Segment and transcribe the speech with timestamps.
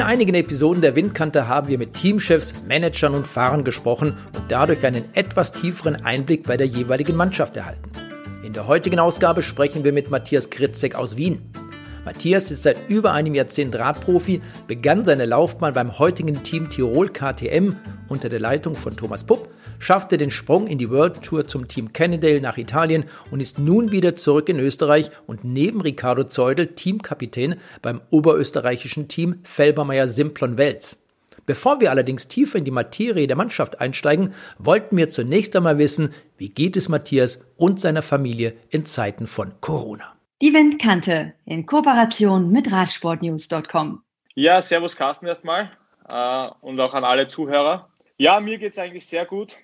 [0.00, 4.86] In einigen Episoden der Windkante haben wir mit Teamchefs, Managern und Fahrern gesprochen und dadurch
[4.86, 7.90] einen etwas tieferen Einblick bei der jeweiligen Mannschaft erhalten.
[8.42, 11.42] In der heutigen Ausgabe sprechen wir mit Matthias Kritzek aus Wien.
[12.04, 17.76] Matthias ist seit über einem Jahrzehnt Radprofi, begann seine Laufbahn beim heutigen Team Tirol KTM
[18.08, 19.50] unter der Leitung von Thomas Pupp
[19.80, 23.90] schaffte den Sprung in die World Tour zum Team Cannondale nach Italien und ist nun
[23.90, 30.96] wieder zurück in Österreich und neben Ricardo Zeudel Teamkapitän beim oberösterreichischen Team Felbermeier Simplon Wels.
[31.46, 36.14] Bevor wir allerdings tiefer in die Materie der Mannschaft einsteigen, wollten wir zunächst einmal wissen,
[36.36, 40.14] wie geht es Matthias und seiner Familie in Zeiten von Corona.
[40.42, 44.02] Die Windkante in Kooperation mit Radsportnews.com.
[44.34, 45.70] Ja, servus Carsten erstmal
[46.08, 47.88] äh, und auch an alle Zuhörer.
[48.16, 49.56] Ja, mir geht es eigentlich sehr gut.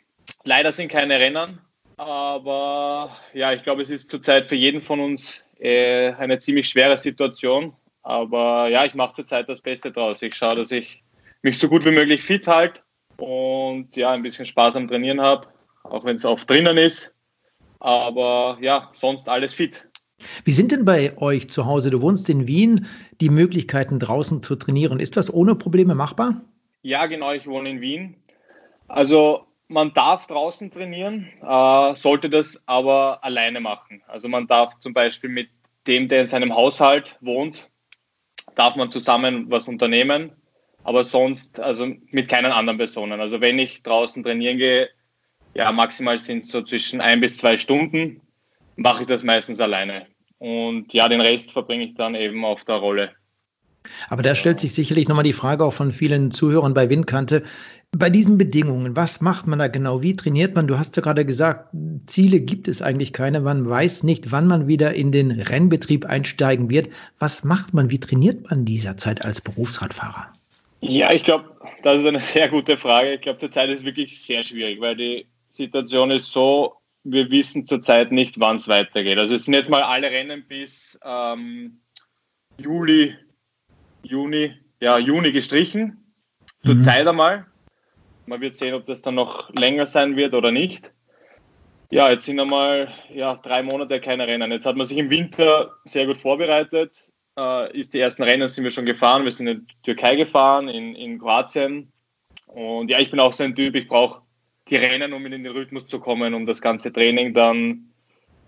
[0.45, 1.61] Leider sind keine Rennen,
[1.97, 6.97] aber ja, ich glaube, es ist zurzeit für jeden von uns äh, eine ziemlich schwere
[6.97, 7.73] Situation.
[8.03, 10.23] Aber ja, ich mache zurzeit das Beste draus.
[10.23, 11.03] Ich schaue, dass ich
[11.43, 12.81] mich so gut wie möglich fit halte
[13.17, 15.49] und ja, ein bisschen Spaß am Trainieren habe,
[15.85, 17.13] auch wenn es oft drinnen ist.
[17.81, 19.87] Aber ja, sonst alles fit.
[20.45, 22.87] Wie sind denn bei euch zu Hause, du wohnst in Wien,
[23.21, 25.01] die Möglichkeiten draußen zu trainieren?
[25.01, 26.41] Ist das ohne Probleme machbar?
[26.83, 28.17] Ja, genau, ich wohne in Wien.
[28.89, 34.03] Also man darf draußen trainieren, äh, sollte das aber alleine machen.
[34.07, 35.49] Also man darf zum Beispiel mit
[35.87, 37.71] dem, der in seinem Haushalt wohnt,
[38.55, 40.33] darf man zusammen was unternehmen,
[40.85, 43.21] aber sonst also mit keinen anderen Personen.
[43.21, 44.89] Also wenn ich draußen trainieren gehe,
[45.55, 48.21] ja maximal sind es so zwischen ein bis zwei Stunden,
[48.77, 50.07] mache ich das meistens alleine.
[50.39, 53.13] Und ja, den Rest verbringe ich dann eben auf der Rolle.
[54.09, 57.45] Aber da stellt sich sicherlich nochmal die Frage auch von vielen Zuhörern bei Windkante,
[57.93, 60.03] bei diesen Bedingungen, was macht man da genau?
[60.03, 60.67] Wie trainiert man?
[60.67, 61.71] Du hast ja gerade gesagt,
[62.07, 63.41] Ziele gibt es eigentlich keine.
[63.41, 66.91] Man weiß nicht, wann man wieder in den Rennbetrieb einsteigen wird.
[67.19, 67.91] Was macht man?
[67.91, 70.27] Wie trainiert man in dieser Zeit als Berufsradfahrer?
[70.81, 71.45] Ja, ich glaube,
[71.83, 73.15] das ist eine sehr gute Frage.
[73.15, 76.75] Ich glaube, zurzeit ist es wirklich sehr schwierig, weil die Situation ist so,
[77.05, 79.19] wir wissen zurzeit nicht, wann es weitergeht.
[79.19, 81.81] Also es sind jetzt mal alle Rennen bis ähm,
[82.59, 83.15] Juli,
[84.03, 85.97] Juni, ja, Juni gestrichen.
[86.65, 87.11] Zurzeit mhm.
[87.11, 87.47] einmal.
[88.27, 90.93] Man wird sehen, ob das dann noch länger sein wird oder nicht.
[91.91, 94.51] Ja, jetzt sind einmal ja, drei Monate keine Rennen.
[94.51, 97.09] Jetzt hat man sich im Winter sehr gut vorbereitet.
[97.39, 99.25] Äh, ist die ersten Rennen sind wir schon gefahren.
[99.25, 101.93] Wir sind in die Türkei gefahren, in, in Kroatien.
[102.47, 104.23] Und ja, ich bin auch so ein Typ, ich brauche
[104.69, 107.93] die Rennen, um in den Rhythmus zu kommen, um das ganze Training dann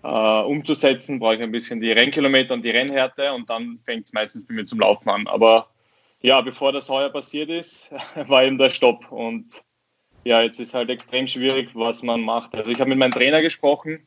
[0.03, 4.13] äh, umzusetzen, brauche ich ein bisschen die Rennkilometer und die Rennhärte und dann fängt es
[4.13, 5.27] meistens bei mir zum Laufen an.
[5.27, 5.69] Aber
[6.21, 9.63] ja, bevor das heuer passiert ist, war eben der Stopp und
[10.23, 12.55] ja, jetzt ist halt extrem schwierig, was man macht.
[12.55, 14.05] Also ich habe mit meinem Trainer gesprochen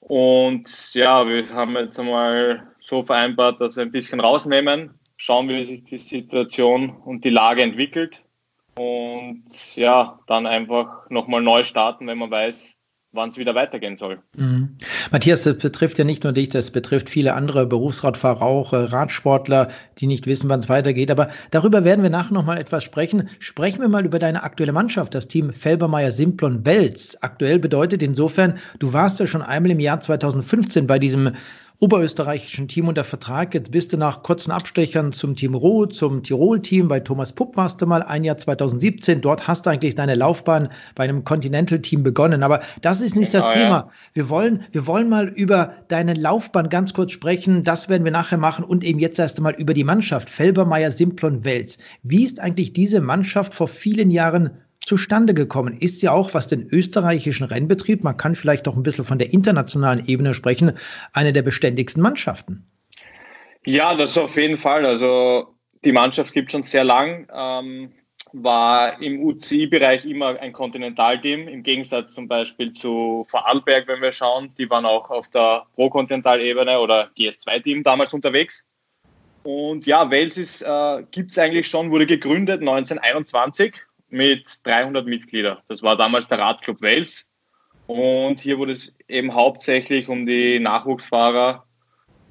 [0.00, 5.64] und ja, wir haben jetzt einmal so vereinbart, dass wir ein bisschen rausnehmen, schauen, wie
[5.64, 8.22] sich die Situation und die Lage entwickelt
[8.76, 9.44] und
[9.76, 12.76] ja, dann einfach nochmal neu starten, wenn man weiß,
[13.14, 14.18] wann es wieder weitergehen soll.
[14.36, 14.76] Mhm.
[15.10, 19.68] Matthias, das betrifft ja nicht nur dich, das betrifft viele andere Berufsradfahrer, auch äh, Radsportler,
[19.98, 21.10] die nicht wissen, wann es weitergeht.
[21.10, 23.28] Aber darüber werden wir nachher noch mal etwas sprechen.
[23.38, 27.22] Sprechen wir mal über deine aktuelle Mannschaft, das Team Felbermeier Simplon Wels.
[27.22, 31.32] Aktuell bedeutet insofern, du warst ja schon einmal im Jahr 2015 bei diesem
[31.80, 33.52] oberösterreichischen Team unter Vertrag.
[33.52, 36.88] Jetzt bist du nach kurzen Abstechern zum Team Ruhr, zum Tirol-Team.
[36.88, 39.20] Bei Thomas Pupp warst du mal ein Jahr 2017.
[39.20, 42.42] Dort hast du eigentlich deine Laufbahn bei einem Continental-Team begonnen.
[42.42, 43.76] Aber das ist nicht das oh, Thema.
[43.76, 43.90] Ja.
[44.14, 47.64] Wir wollen, wir wollen mal über deine Laufbahn ganz kurz sprechen.
[47.64, 50.30] Das werden wir nachher machen und eben jetzt erst einmal über die Mannschaft.
[50.30, 51.78] Felbermeier, Simplon, Wels.
[52.02, 54.50] Wie ist eigentlich diese Mannschaft vor vielen Jahren
[54.84, 55.76] zustande gekommen?
[55.78, 59.32] Ist ja auch, was den österreichischen Rennbetrieb, man kann vielleicht auch ein bisschen von der
[59.32, 60.76] internationalen Ebene sprechen,
[61.12, 62.66] eine der beständigsten Mannschaften.
[63.64, 64.84] Ja, das auf jeden Fall.
[64.84, 67.26] Also die Mannschaft gibt schon sehr lang.
[67.34, 67.92] Ähm,
[68.34, 74.52] war im UCI-Bereich immer ein Kontinentalteam, im Gegensatz zum Beispiel zu Vorarlberg, wenn wir schauen.
[74.58, 78.64] Die waren auch auf der Pro-Kontinental-Ebene oder GS2-Team damals unterwegs.
[79.44, 83.74] Und ja, Wales äh, gibt es eigentlich schon, wurde gegründet 1921
[84.14, 85.58] mit 300 Mitgliedern.
[85.68, 87.26] Das war damals der Radclub Wales.
[87.86, 91.64] Und hier wurde es eben hauptsächlich um die Nachwuchsfahrer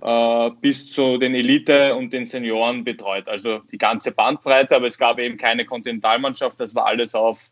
[0.01, 3.27] äh, bis zu den Elite und den Senioren betreut.
[3.27, 7.43] Also die ganze Bandbreite, aber es gab eben keine Kontinentalmannschaft, das war alles auf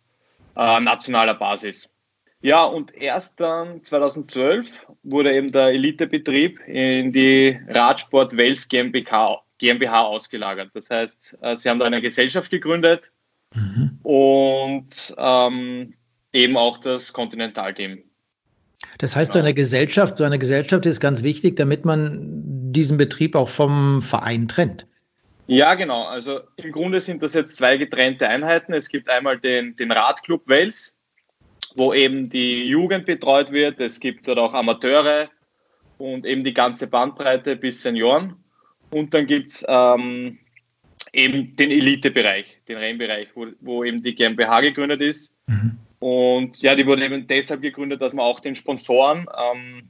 [0.56, 1.89] äh, nationaler Basis.
[2.42, 10.01] Ja, und erst dann 2012 wurde eben der Elitebetrieb in die Radsport Wales GmbH, GmbH
[10.01, 10.72] ausgelagert.
[10.74, 13.12] Das heißt, äh, sie haben da eine Gesellschaft gegründet,
[13.53, 14.00] Mhm.
[14.03, 15.94] Und ähm,
[16.33, 18.03] eben auch das Continental-Team.
[18.98, 19.42] Das heißt, genau.
[19.42, 22.19] so eine Gesellschaft, so eine Gesellschaft ist ganz wichtig, damit man
[22.71, 24.88] diesen Betrieb auch vom Verein trennt.
[25.48, 26.06] Ja, genau.
[26.06, 28.74] Also im Grunde sind das jetzt zwei getrennte Einheiten.
[28.74, 30.95] Es gibt einmal den, den Radclub Wales,
[31.75, 33.80] wo eben die Jugend betreut wird.
[33.80, 35.30] Es gibt dort auch Amateure
[35.97, 38.36] und eben die ganze Bandbreite bis Senioren.
[38.92, 40.39] Und dann gibt es ähm,
[41.13, 45.31] eben den Elitebereich, den Rennbereich, wo, wo eben die GmbH gegründet ist.
[45.47, 45.77] Mhm.
[45.99, 49.89] Und ja, die wurde eben deshalb gegründet, dass man auch den Sponsoren ähm,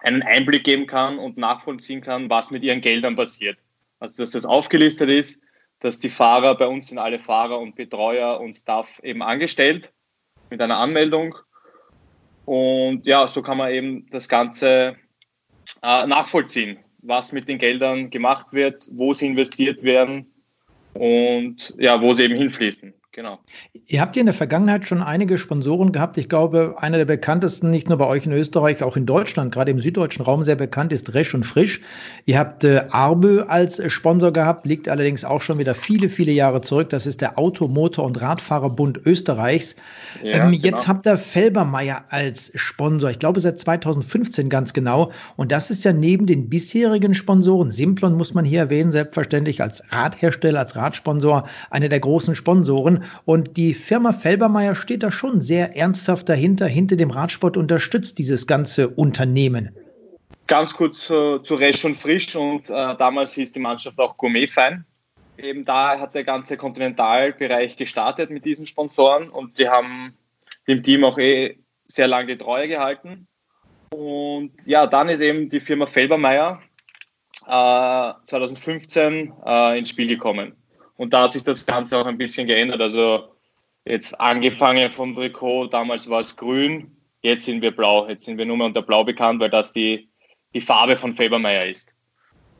[0.00, 3.58] einen Einblick geben kann und nachvollziehen kann, was mit ihren Geldern passiert.
[4.00, 5.40] Also dass das aufgelistet ist,
[5.80, 9.92] dass die Fahrer, bei uns sind alle Fahrer und Betreuer und Staff eben angestellt
[10.50, 11.36] mit einer Anmeldung.
[12.44, 14.96] Und ja, so kann man eben das Ganze
[15.82, 20.32] äh, nachvollziehen, was mit den Geldern gemacht wird, wo sie investiert werden
[20.96, 22.94] und ja, wo sie eben hinfließen.
[23.16, 23.38] Genau.
[23.86, 26.18] Ihr habt ja in der Vergangenheit schon einige Sponsoren gehabt.
[26.18, 29.70] Ich glaube, einer der bekanntesten, nicht nur bei euch in Österreich, auch in Deutschland, gerade
[29.70, 31.80] im süddeutschen Raum sehr bekannt ist Resch und Frisch.
[32.26, 36.60] Ihr habt äh, Arbö als Sponsor gehabt, liegt allerdings auch schon wieder viele, viele Jahre
[36.60, 36.90] zurück.
[36.90, 39.76] Das ist der Auto-, Motor- und Radfahrerbund Österreichs.
[40.22, 40.88] Ja, ähm, jetzt genau.
[40.88, 43.08] habt ihr Felbermeier als Sponsor.
[43.08, 45.10] Ich glaube, seit 2015 ganz genau.
[45.36, 49.82] Und das ist ja neben den bisherigen Sponsoren, Simplon muss man hier erwähnen, selbstverständlich als
[49.88, 53.05] Radhersteller, als Radsponsor, einer der großen Sponsoren.
[53.24, 58.46] Und die Firma Felbermeier steht da schon sehr ernsthaft dahinter, hinter dem Radsport unterstützt dieses
[58.46, 59.74] ganze Unternehmen.
[60.46, 64.46] Ganz kurz äh, zu Resch und Frisch und äh, damals hieß die Mannschaft auch Gourmet
[64.46, 64.84] Fein.
[65.38, 70.14] Eben da hat der ganze Kontinentalbereich gestartet mit diesen Sponsoren und sie haben
[70.68, 73.26] dem Team auch eh sehr lange die Treue gehalten.
[73.90, 76.60] Und ja, dann ist eben die Firma Felbermeier
[77.46, 80.54] äh, 2015 äh, ins Spiel gekommen.
[80.96, 82.80] Und da hat sich das Ganze auch ein bisschen geändert.
[82.80, 83.28] Also
[83.84, 88.08] jetzt angefangen vom Trikot, damals war es grün, jetzt sind wir blau.
[88.08, 90.08] Jetzt sind wir nur mehr unter blau bekannt, weil das die,
[90.54, 91.92] die Farbe von Fabermeier ist.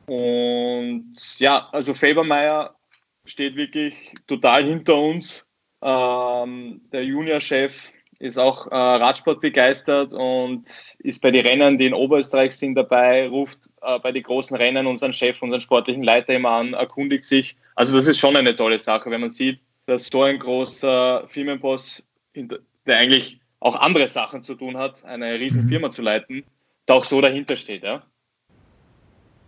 [0.06, 2.76] Und ja, also Fabermeier
[3.24, 3.94] steht wirklich
[4.26, 5.44] total hinter uns.
[5.82, 10.64] Ähm, der Juniorchef ist auch äh, Radsport begeistert und
[10.98, 14.86] ist bei den Rennen, die in Oberösterreich sind, dabei, ruft äh, bei den großen Rennen
[14.86, 17.56] unseren Chef, unseren sportlichen Leiter immer an, erkundigt sich.
[17.74, 22.02] Also das ist schon eine tolle Sache, wenn man sieht, dass so ein großer Firmenboss,
[22.34, 25.68] der eigentlich auch andere Sachen zu tun hat, eine riesen mhm.
[25.68, 26.44] Firma zu leiten,
[26.86, 27.82] da auch so dahinter steht.
[27.82, 28.02] Ja?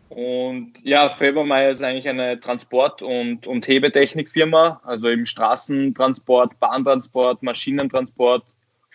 [0.09, 8.44] Und ja, Felbermeier ist eigentlich eine Transport- und, und Hebetechnikfirma, also im Straßentransport, Bahntransport, Maschinentransport,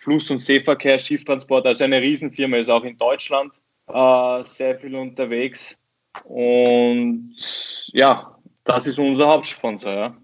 [0.04, 3.54] Fluss- und Seeverkehr, Schifftransport, also eine Riesenfirma, ist auch in Deutschland
[3.88, 5.76] äh, sehr viel unterwegs.
[6.24, 7.34] Und
[7.92, 9.92] ja, das ist unser Hauptsponsor.
[9.92, 10.16] Ja.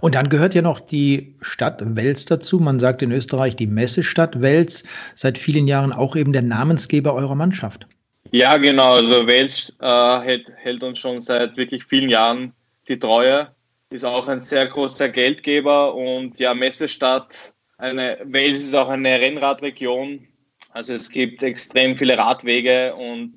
[0.00, 2.60] Und dann gehört ja noch die Stadt Wels dazu.
[2.60, 4.84] Man sagt in Österreich die Messestadt Wels,
[5.16, 7.86] seit vielen Jahren auch eben der Namensgeber eurer Mannschaft.
[8.30, 8.94] Ja, genau.
[8.94, 12.52] Also Wels äh, hält, hält, uns schon seit wirklich vielen Jahren
[12.88, 13.48] die Treue,
[13.90, 17.53] ist auch ein sehr großer Geldgeber und ja, Messestadt
[17.84, 20.26] eine, Wales ist auch eine Rennradregion.
[20.70, 23.34] Also es gibt extrem viele Radwege und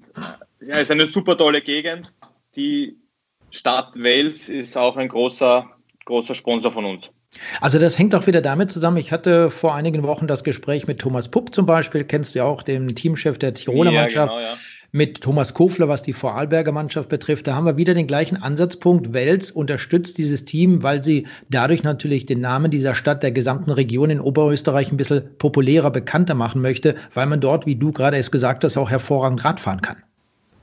[0.62, 2.12] ja, es ist eine super tolle Gegend.
[2.56, 2.98] Die
[3.52, 5.70] Stadt Wales ist auch ein großer,
[6.06, 7.10] großer Sponsor von uns.
[7.62, 8.98] Also das hängt auch wieder damit zusammen.
[8.98, 12.46] Ich hatte vor einigen Wochen das Gespräch mit Thomas Pupp zum Beispiel, kennst du ja
[12.46, 14.32] auch, dem Teamchef der Tiroler ja, Mannschaft.
[14.32, 14.58] Genau, ja
[14.92, 17.48] mit Thomas Kofler, was die Vorarlberger Mannschaft betrifft.
[17.48, 19.14] Da haben wir wieder den gleichen Ansatzpunkt.
[19.14, 24.10] Wels unterstützt dieses Team, weil sie dadurch natürlich den Namen dieser Stadt, der gesamten Region
[24.10, 28.32] in Oberösterreich ein bisschen populärer, bekannter machen möchte, weil man dort, wie du gerade es
[28.32, 29.98] gesagt hast, auch hervorragend Radfahren kann.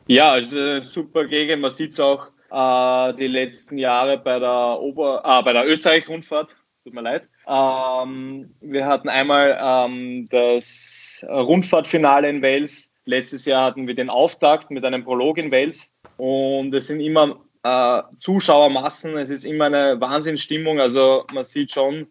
[0.06, 1.62] Ja, es ist eine super Gegend.
[1.62, 6.54] Man sieht es auch äh, die letzten Jahre bei der, Ober äh, bei der Österreich-Rundfahrt.
[6.84, 7.22] Tut mir leid.
[7.46, 14.70] Ähm, wir hatten einmal ähm, das Rundfahrtfinale in Wales Letztes Jahr hatten wir den Auftakt
[14.70, 20.00] mit einem Prolog in Wales und es sind immer äh, Zuschauermassen, es ist immer eine
[20.00, 20.80] Wahnsinnsstimmung.
[20.80, 22.06] Also man sieht schon,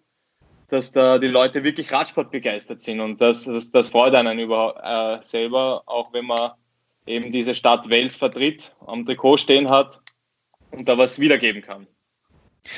[0.70, 5.20] dass da die Leute wirklich Radsport begeistert sind und das, das, das freut einen über,
[5.22, 6.52] äh, selber, auch wenn man
[7.06, 10.00] eben diese Stadt Wales vertritt, am Trikot stehen hat
[10.72, 11.88] und da was wiedergeben kann.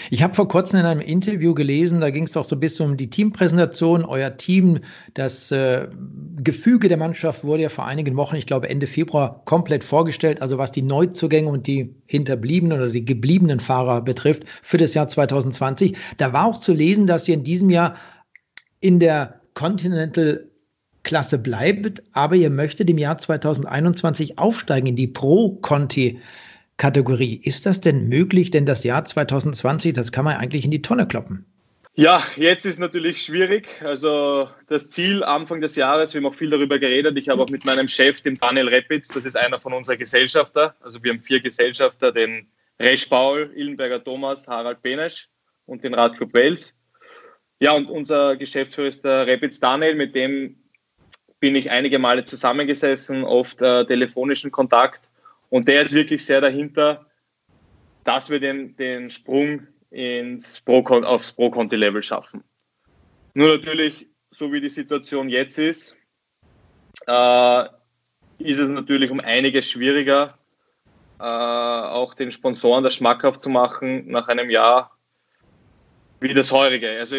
[0.10, 2.88] Ich habe vor kurzem in einem Interview gelesen, da ging es auch so ein bisschen
[2.88, 4.04] um die Teampräsentation.
[4.04, 4.80] Euer Team,
[5.14, 5.88] das äh,
[6.38, 10.42] Gefüge der Mannschaft wurde ja vor einigen Wochen, ich glaube Ende Februar, komplett vorgestellt.
[10.42, 15.08] Also was die Neuzugänge und die hinterbliebenen oder die gebliebenen Fahrer betrifft für das Jahr
[15.08, 15.96] 2020.
[16.18, 17.96] Da war auch zu lesen, dass ihr in diesem Jahr
[18.80, 20.48] in der Continental
[21.04, 26.20] Klasse bleibt, aber ihr möchtet im Jahr 2021 aufsteigen in die Pro-Conti.
[26.78, 27.40] Kategorie.
[27.44, 28.52] Ist das denn möglich?
[28.52, 31.46] Denn das Jahr 2020, das kann man eigentlich in die Tonne kloppen.
[31.98, 33.70] Ja, jetzt ist natürlich schwierig.
[33.82, 37.18] Also das Ziel Anfang des Jahres, wir haben auch viel darüber geredet.
[37.18, 40.76] Ich habe auch mit meinem Chef, dem Daniel Repitz, das ist einer von unseren Gesellschafter.
[40.82, 42.48] Also wir haben vier Gesellschafter, den
[42.82, 45.30] Resch Paul, Illenberger Thomas, Harald Benesch
[45.66, 46.76] und den Radclub Wels.
[47.62, 50.58] Ja, und unser Geschäftsführer ist der Repitz Daniel, mit dem
[51.40, 55.08] bin ich einige Male zusammengesessen, oft äh, telefonischen Kontakt.
[55.56, 57.06] Und der ist wirklich sehr dahinter,
[58.04, 62.44] dass wir den, den Sprung ins Pro aufs Pro-Conti-Level schaffen.
[63.36, 65.96] Nur natürlich, so wie die Situation jetzt ist,
[67.08, 67.64] äh,
[68.40, 70.38] ist es natürlich um einiges schwieriger,
[71.22, 74.92] äh, auch den Sponsoren das schmackhaft zu machen nach einem Jahr
[76.20, 77.00] wie das heurige.
[77.00, 77.16] Also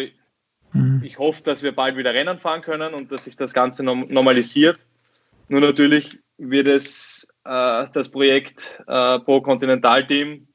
[0.73, 1.01] mhm.
[1.03, 4.85] ich hoffe, dass wir bald wieder Rennen fahren können und dass sich das Ganze normalisiert.
[5.47, 10.47] Nur natürlich wird es das Projekt äh, Pro Continental Team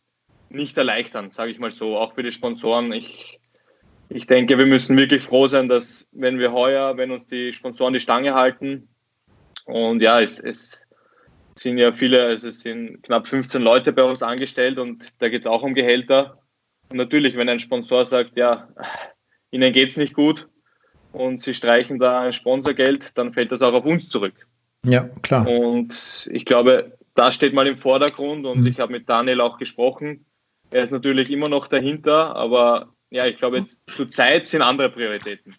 [0.51, 2.93] nicht erleichtern, sage ich mal so, auch für die Sponsoren.
[2.93, 3.41] Ich,
[4.09, 7.95] ich denke, wir müssen wirklich froh sein, dass wenn wir heuer, wenn uns die Sponsoren
[7.95, 8.89] die Stange halten,
[9.65, 10.85] und ja, es, es
[11.55, 15.43] sind ja viele, also es sind knapp 15 Leute bei uns angestellt und da geht
[15.43, 16.43] es auch um Gehälter.
[16.89, 18.69] Und natürlich, wenn ein Sponsor sagt, ja,
[19.51, 20.49] ihnen geht es nicht gut
[21.13, 24.47] und sie streichen da ein Sponsorgeld, dann fällt das auch auf uns zurück.
[24.85, 25.47] Ja, klar.
[25.47, 28.67] Und ich glaube, das steht mal im Vordergrund und mhm.
[28.67, 30.25] ich habe mit Daniel auch gesprochen.
[30.71, 34.89] Er ist natürlich immer noch dahinter, aber ja, ich glaube, jetzt zur Zeit sind andere
[34.89, 35.55] Prioritäten.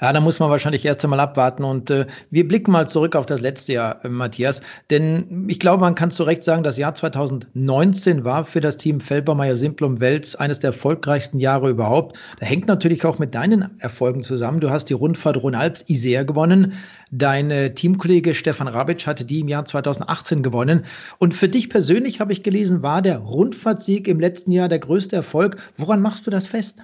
[0.00, 1.64] Ja, da muss man wahrscheinlich erst einmal abwarten.
[1.64, 4.60] Und äh, wir blicken mal zurück auf das letzte Jahr, äh, Matthias.
[4.90, 9.00] Denn ich glaube, man kann zu Recht sagen, das Jahr 2019 war für das Team
[9.00, 12.16] Felbermeier Simplum Wels eines der erfolgreichsten Jahre überhaupt.
[12.38, 14.60] Da hängt natürlich auch mit deinen Erfolgen zusammen.
[14.60, 16.74] Du hast die Rundfahrt Rhône-Alpes Isère gewonnen.
[17.10, 20.84] Dein äh, Teamkollege Stefan Rabic hatte die im Jahr 2018 gewonnen.
[21.18, 25.16] Und für dich persönlich, habe ich gelesen, war der Rundfahrtsieg im letzten Jahr der größte
[25.16, 25.56] Erfolg.
[25.76, 26.82] Woran machst du das fest?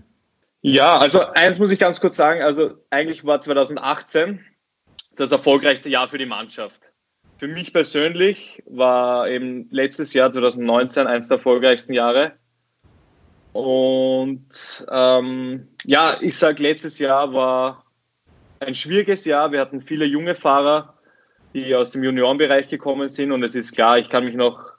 [0.63, 2.43] Ja, also eins muss ich ganz kurz sagen.
[2.43, 4.45] Also eigentlich war 2018
[5.17, 6.83] das erfolgreichste Jahr für die Mannschaft.
[7.37, 12.33] Für mich persönlich war eben letztes Jahr 2019 eines der erfolgreichsten Jahre.
[13.53, 17.85] Und ähm, ja, ich sage, letztes Jahr war
[18.61, 19.51] ein schwieriges Jahr.
[19.51, 20.97] Wir hatten viele junge Fahrer,
[21.53, 23.33] die aus dem Juniorenbereich gekommen sind.
[23.33, 24.72] Und es ist klar, ich kann mich noch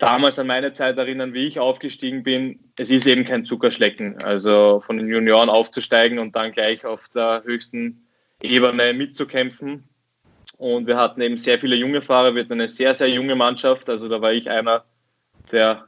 [0.00, 2.58] damals an meine Zeit erinnern, wie ich aufgestiegen bin.
[2.78, 4.20] Es ist eben kein Zuckerschlecken.
[4.24, 8.06] Also von den Junioren aufzusteigen und dann gleich auf der höchsten
[8.42, 9.84] Ebene mitzukämpfen.
[10.56, 13.88] Und wir hatten eben sehr viele junge Fahrer, wir hatten eine sehr, sehr junge Mannschaft.
[13.88, 14.84] Also da war ich einer
[15.52, 15.86] der,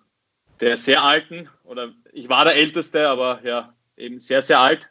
[0.61, 4.91] der sehr alten, oder ich war der Älteste, aber ja, eben sehr, sehr alt.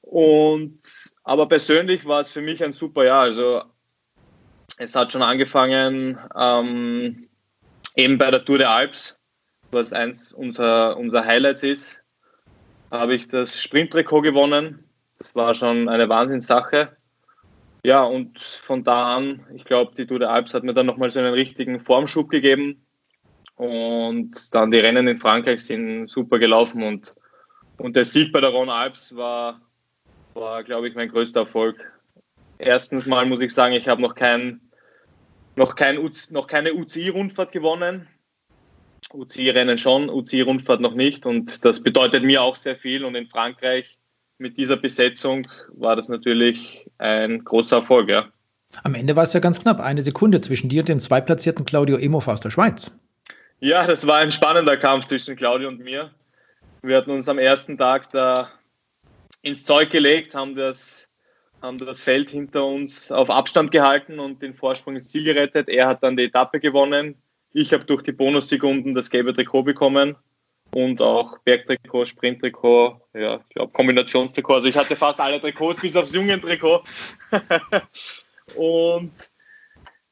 [0.00, 0.80] Und
[1.22, 3.22] aber persönlich war es für mich ein super Jahr.
[3.22, 3.62] Also
[4.78, 7.27] es hat schon angefangen, ähm,
[7.96, 9.16] eben bei der Tour de Alps,
[9.70, 11.98] was eins unserer, unserer Highlights ist,
[12.90, 14.84] habe ich das Sprinttrikot gewonnen.
[15.18, 16.96] Das war schon eine Wahnsinnssache.
[17.84, 21.10] Ja, und von da an, ich glaube, die Tour de Alps hat mir dann nochmal
[21.10, 22.84] so einen richtigen Formschub gegeben.
[23.56, 26.82] Und dann die Rennen in Frankreich sind super gelaufen.
[26.82, 27.14] Und,
[27.78, 29.60] und der Sieg bei der Ron Alps war,
[30.34, 31.76] war glaube ich, mein größter Erfolg.
[32.58, 34.60] Erstens mal muss ich sagen, ich habe noch kein
[35.58, 35.98] noch, kein,
[36.30, 38.06] noch keine UCI-Rundfahrt gewonnen.
[39.12, 41.26] UCI-Rennen schon, UCI-Rundfahrt noch nicht.
[41.26, 43.04] Und das bedeutet mir auch sehr viel.
[43.04, 43.98] Und in Frankreich
[44.38, 48.28] mit dieser Besetzung war das natürlich ein großer Erfolg, ja.
[48.84, 51.96] Am Ende war es ja ganz knapp, eine Sekunde zwischen dir und dem zweitplatzierten Claudio
[51.96, 52.94] Emof aus der Schweiz.
[53.60, 56.10] Ja, das war ein spannender Kampf zwischen Claudio und mir.
[56.82, 58.50] Wir hatten uns am ersten Tag da
[59.42, 61.07] ins Zeug gelegt, haben das
[61.62, 65.68] haben das Feld hinter uns auf Abstand gehalten und den Vorsprung ins Ziel gerettet.
[65.68, 67.16] Er hat dann die Etappe gewonnen.
[67.52, 70.16] Ich habe durch die Bonussekunden das gelbe Trikot bekommen
[70.70, 74.54] und auch Bergtrikot, Sprinttrikot, ja, ich glaube Kombinationstrikot.
[74.54, 76.82] Also ich hatte fast alle Trikots bis aufs Jungen-Trikot.
[78.54, 79.12] und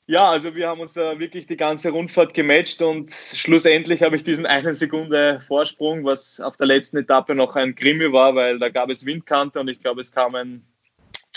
[0.08, 4.22] ja, also wir haben uns da wirklich die ganze Rundfahrt gematcht und schlussendlich habe ich
[4.22, 8.68] diesen einen Sekunde Vorsprung, was auf der letzten Etappe noch ein Krimi war, weil da
[8.68, 10.64] gab es Windkante und ich glaube, es kamen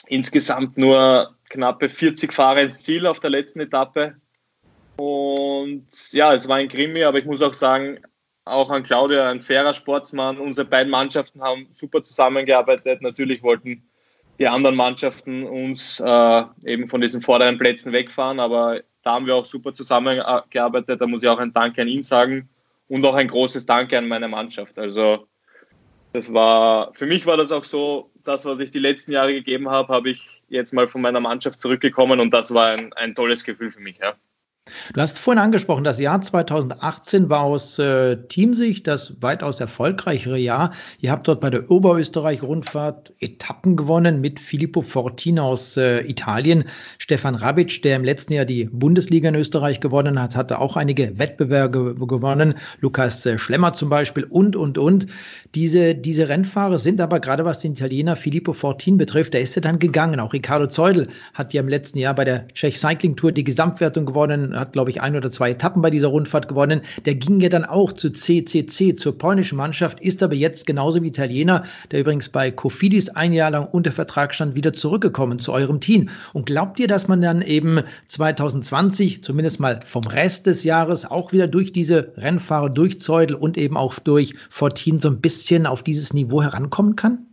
[0.10, 4.16] insgesamt nur knappe 40 Fahrer ins Ziel auf der letzten Etappe.
[4.98, 8.00] Und ja, es war ein Krimi, aber ich muss auch sagen,
[8.46, 10.40] auch an Claudia, ein fairer Sportsmann.
[10.40, 13.02] Unsere beiden Mannschaften haben super zusammengearbeitet.
[13.02, 13.84] Natürlich wollten
[14.40, 19.36] die anderen Mannschaften uns äh, eben von diesen vorderen Plätzen wegfahren, aber da haben wir
[19.36, 21.00] auch super zusammengearbeitet.
[21.00, 22.50] Da muss ich auch ein Danke an ihn sagen
[22.88, 24.80] und auch ein großes Danke an meine Mannschaft.
[24.80, 25.28] Also
[26.14, 29.70] das war, für mich war das auch so, das, was ich die letzten Jahre gegeben
[29.70, 33.44] habe, habe ich jetzt mal von meiner Mannschaft zurückgekommen und das war ein, ein tolles
[33.44, 33.98] Gefühl für mich.
[33.98, 34.16] Ja.
[34.94, 40.74] Du hast vorhin angesprochen, das Jahr 2018 war aus äh, Teamsicht das weitaus erfolgreichere Jahr.
[41.00, 46.64] Ihr habt dort bei der Oberösterreich-Rundfahrt Etappen gewonnen mit Filippo Fortin aus äh, Italien.
[46.98, 51.18] Stefan Rabic, der im letzten Jahr die Bundesliga in Österreich gewonnen hat, hatte auch einige
[51.18, 52.56] Wettbewerbe gewonnen.
[52.80, 55.08] Lukas äh, Schlemmer zum Beispiel und, und, und.
[55.56, 59.62] Diese, diese Rennfahrer sind aber gerade was den Italiener Filippo Fortin betrifft, der ist ja
[59.62, 60.20] dann gegangen.
[60.20, 64.06] Auch Ricardo Zeudel hat ja im letzten Jahr bei der Czech Cycling Tour die Gesamtwertung
[64.06, 66.82] gewonnen hat, glaube ich, ein oder zwei Etappen bei dieser Rundfahrt gewonnen.
[67.06, 71.08] Der ging ja dann auch zu CCC, zur polnischen Mannschaft, ist aber jetzt genauso wie
[71.08, 75.80] Italiener, der übrigens bei Kofidis ein Jahr lang unter Vertrag stand, wieder zurückgekommen zu eurem
[75.80, 76.10] Team.
[76.34, 81.32] Und glaubt ihr, dass man dann eben 2020, zumindest mal vom Rest des Jahres, auch
[81.32, 85.84] wieder durch diese Rennfahrer, durch Zeudel und eben auch durch Fortin so ein bisschen auf
[85.84, 87.29] dieses Niveau herankommen kann?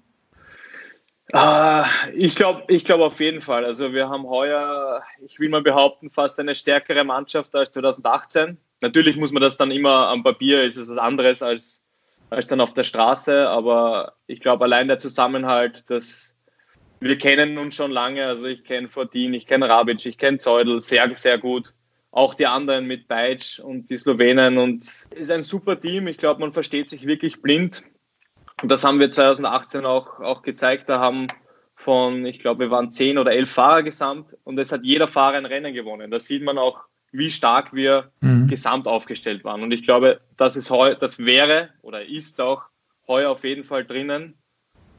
[1.35, 1.83] Uh,
[2.15, 3.65] ich glaube ich glaub auf jeden Fall.
[3.65, 8.57] Also wir haben heuer, ich will mal behaupten, fast eine stärkere Mannschaft als 2018.
[8.81, 11.81] Natürlich muss man das dann immer am Papier, ist es was anderes als,
[12.31, 16.37] als dann auf der Straße, aber ich glaube allein der Zusammenhalt, dass
[17.01, 20.81] wir kennen uns schon lange, also ich kenne Fortin, ich kenne Rabic, ich kenne Zeudel
[20.81, 21.75] sehr, sehr gut.
[22.13, 26.07] Auch die anderen mit Beitsch und die Slowenen und es ist ein super Team.
[26.07, 27.83] Ich glaube, man versteht sich wirklich blind
[28.63, 30.89] und das haben wir 2018 auch, auch gezeigt.
[30.89, 31.27] Da haben
[31.75, 35.37] von, ich glaube, wir waren zehn oder elf Fahrer gesamt und es hat jeder Fahrer
[35.37, 36.11] ein Rennen gewonnen.
[36.11, 36.81] Da sieht man auch,
[37.13, 38.49] wie stark wir mhm.
[38.49, 39.63] gesamt aufgestellt waren.
[39.63, 42.63] Und ich glaube, das, ist heu, das wäre oder ist auch
[43.07, 44.35] heuer auf jeden Fall drinnen.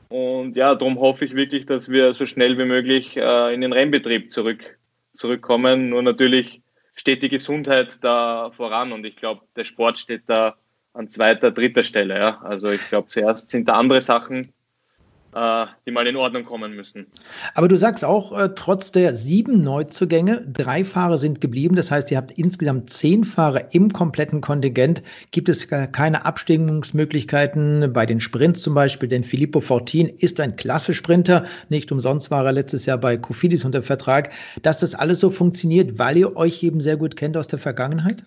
[0.09, 3.73] Und ja, darum hoffe ich wirklich, dass wir so schnell wie möglich äh, in den
[3.73, 4.77] Rennbetrieb zurück,
[5.15, 5.89] zurückkommen.
[5.89, 6.61] Nur natürlich
[6.95, 10.57] steht die Gesundheit da voran und ich glaube, der Sport steht da
[10.97, 12.17] an zweiter, dritter Stelle.
[12.17, 12.41] Ja.
[12.41, 14.51] Also ich glaube, zuerst sind da andere Sachen,
[15.35, 17.05] äh, die mal in Ordnung kommen müssen.
[17.53, 21.75] Aber du sagst auch, äh, trotz der sieben Neuzugänge, drei Fahrer sind geblieben.
[21.75, 25.03] Das heißt, ihr habt insgesamt zehn Fahrer im kompletten Kontingent.
[25.31, 29.09] Gibt es keine Abstimmungsmöglichkeiten bei den Sprints zum Beispiel?
[29.09, 31.45] Denn Filippo Fortin ist ein klasse Sprinter.
[31.69, 34.31] Nicht umsonst war er letztes Jahr bei Kofidis unter Vertrag.
[34.63, 38.23] Dass das alles so funktioniert, weil ihr euch eben sehr gut kennt aus der Vergangenheit?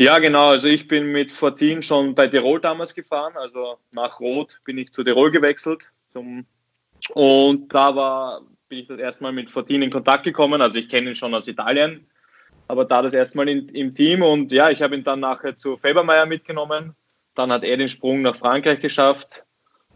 [0.00, 0.50] Ja, genau.
[0.50, 3.36] Also ich bin mit Fortin schon bei Tirol damals gefahren.
[3.36, 5.90] Also nach Rot bin ich zu Tirol gewechselt.
[7.14, 10.62] Und da war, bin ich das erste Mal mit Fortin in Kontakt gekommen.
[10.62, 12.06] Also ich kenne ihn schon aus Italien,
[12.68, 14.22] aber da das erste Mal in, im Team.
[14.22, 16.94] Und ja, ich habe ihn dann nachher zu Fabermeier mitgenommen.
[17.34, 19.44] Dann hat er den Sprung nach Frankreich geschafft.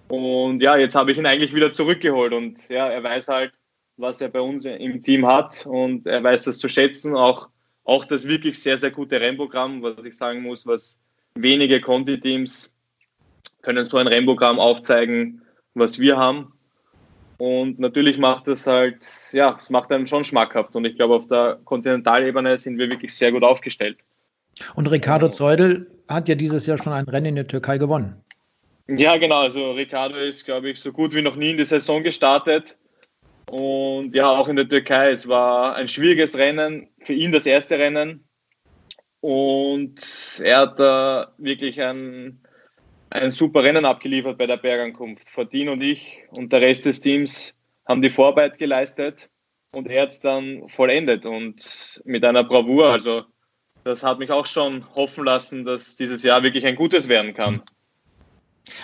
[0.08, 2.32] Und ja, jetzt habe ich ihn eigentlich wieder zurückgeholt.
[2.32, 3.52] Und ja, er weiß halt,
[3.96, 5.64] was er bei uns im Team hat.
[5.64, 7.48] Und er weiß das zu schätzen, auch
[7.84, 10.98] auch das wirklich sehr, sehr gute Rennprogramm, was ich sagen muss, was
[11.34, 12.70] wenige Conti-Teams
[13.62, 15.42] können so ein Rennprogramm aufzeigen,
[15.74, 16.52] was wir haben.
[17.38, 20.76] Und natürlich macht das halt, ja, es macht einem schon schmackhaft.
[20.76, 23.98] Und ich glaube, auf der Kontinentalebene sind wir wirklich sehr gut aufgestellt.
[24.74, 28.14] Und Ricardo Zeudel hat ja dieses Jahr schon ein Rennen in der Türkei gewonnen.
[28.86, 29.40] Ja, genau.
[29.40, 32.76] Also Ricardo ist, glaube ich, so gut wie noch nie in die Saison gestartet.
[33.52, 35.10] Und ja, auch in der Türkei.
[35.10, 38.26] Es war ein schwieriges Rennen, für ihn das erste Rennen.
[39.20, 42.40] Und er hat da wirklich ein,
[43.10, 45.28] ein super Rennen abgeliefert bei der Bergankunft.
[45.28, 47.52] Fortin und ich und der Rest des Teams
[47.86, 49.28] haben die Vorarbeit geleistet
[49.72, 52.88] und er hat es dann vollendet und mit einer Bravour.
[52.88, 53.24] Also
[53.84, 57.60] das hat mich auch schon hoffen lassen, dass dieses Jahr wirklich ein gutes werden kann.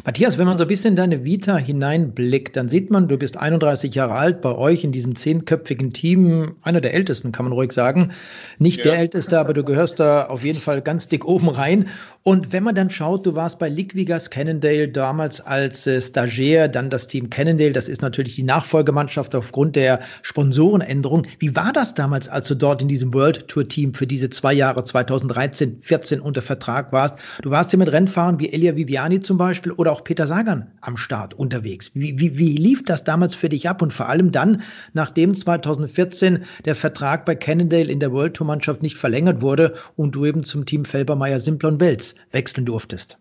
[0.05, 3.37] Matthias, wenn man so ein bisschen in deine Vita hineinblickt, dann sieht man, du bist
[3.37, 7.73] 31 Jahre alt, bei euch in diesem zehnköpfigen Team, einer der ältesten, kann man ruhig
[7.73, 8.11] sagen.
[8.59, 8.85] Nicht ja.
[8.85, 11.87] der älteste, aber du gehörst da auf jeden Fall ganz dick oben rein.
[12.25, 16.91] Und wenn man dann schaut, du warst bei Liquigas Cannondale damals als äh, Stagiaire, dann
[16.91, 21.23] das Team Cannondale, das ist natürlich die Nachfolgemannschaft aufgrund der Sponsorenänderung.
[21.39, 24.53] Wie war das damals, als du dort in diesem World Tour Team für diese zwei
[24.53, 27.15] Jahre 2013, 14 unter Vertrag warst?
[27.41, 30.73] Du warst ja mit Rennfahrern wie Elia Viviani zum Beispiel Beispiel oder auch Peter Sagan
[30.81, 31.93] am Start unterwegs.
[31.95, 36.45] Wie, wie, wie lief das damals für dich ab und vor allem dann, nachdem 2014
[36.65, 40.43] der Vertrag bei Cannondale in der World Tour Mannschaft nicht verlängert wurde und du eben
[40.45, 43.19] zum Team Felbermeier Simplon Wels wechseln durftest?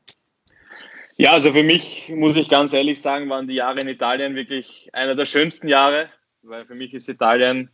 [1.17, 4.89] Ja, also für mich muss ich ganz ehrlich sagen, waren die Jahre in Italien wirklich
[4.93, 6.09] einer der schönsten Jahre,
[6.43, 7.69] weil für mich ist Italien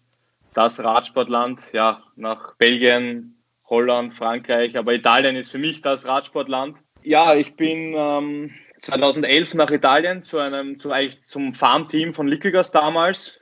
[0.54, 6.78] das Radsportland, ja, nach Belgien, Holland, Frankreich, aber Italien ist für mich das Radsportland.
[7.04, 8.52] Ja, ich bin ähm,
[8.84, 13.40] 2011 nach Italien zu einem, zu, eigentlich zum Farmteam von Liquigas damals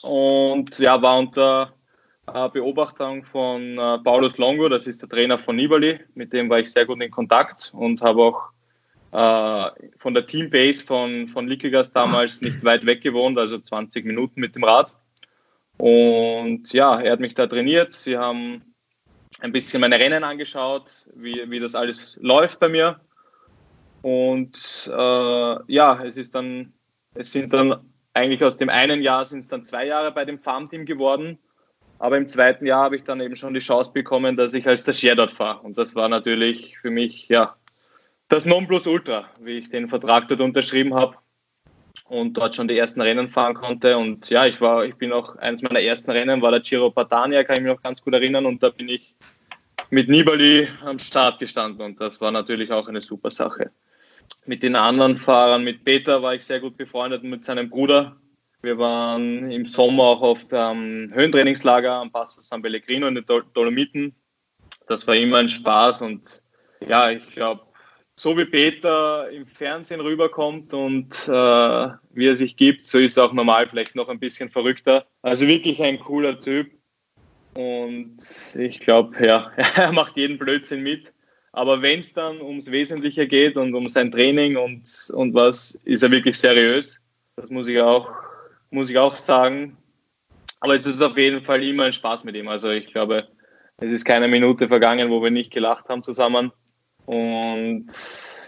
[0.00, 1.74] und ja, war unter
[2.26, 6.60] äh, Beobachtung von äh, Paulus Longo, das ist der Trainer von Nibali, mit dem war
[6.60, 8.48] ich sehr gut in Kontakt und habe auch
[9.12, 14.40] äh, von der Teambase von, von Liquigas damals nicht weit weg gewohnt, also 20 Minuten
[14.40, 14.94] mit dem Rad.
[15.76, 17.94] Und ja, er hat mich da trainiert.
[17.94, 18.74] Sie haben
[19.40, 23.00] ein bisschen meine Rennen angeschaut, wie, wie das alles läuft bei mir.
[24.02, 26.72] Und äh, ja, es ist dann,
[27.14, 27.80] es sind dann
[28.14, 31.38] eigentlich aus dem einen Jahr sind es dann zwei Jahre bei dem Farmteam geworden.
[31.98, 34.82] Aber im zweiten Jahr habe ich dann eben schon die Chance bekommen, dass ich als
[34.82, 35.60] Stagiaire dort fahre.
[35.60, 37.56] Und das war natürlich für mich ja
[38.28, 41.16] das Nonplusultra, wie ich den Vertrag dort unterschrieben habe
[42.04, 43.96] und dort schon die ersten Rennen fahren konnte.
[43.96, 47.42] Und ja, ich war, ich bin auch eines meiner ersten Rennen war der Giro Patania,
[47.42, 48.46] kann ich mich noch ganz gut erinnern.
[48.46, 49.14] Und da bin ich
[49.90, 53.70] mit Nibali am Start gestanden und das war natürlich auch eine super Sache.
[54.46, 58.16] Mit den anderen Fahrern, mit Peter war ich sehr gut befreundet mit seinem Bruder.
[58.62, 64.14] Wir waren im Sommer auch auf dem Höhentrainingslager am Passo San Pellegrino in den Dolomiten.
[64.86, 66.42] Das war immer ein Spaß und
[66.86, 67.62] ja, ich glaube,
[68.18, 73.26] so wie Peter im Fernsehen rüberkommt und äh, wie er sich gibt, so ist er
[73.26, 75.06] auch normal vielleicht noch ein bisschen verrückter.
[75.22, 76.68] Also wirklich ein cooler Typ.
[77.54, 78.18] Und
[78.56, 81.12] ich glaube, ja, er macht jeden Blödsinn mit.
[81.52, 84.82] Aber wenn es dann ums Wesentliche geht und um sein Training und,
[85.14, 86.98] und was, ist er wirklich seriös.
[87.36, 88.10] Das muss ich auch,
[88.70, 89.76] muss ich auch sagen.
[90.60, 92.48] Aber es ist auf jeden Fall immer ein Spaß mit ihm.
[92.48, 93.26] Also ich glaube,
[93.78, 96.52] es ist keine Minute vergangen, wo wir nicht gelacht haben zusammen.
[97.06, 97.86] Und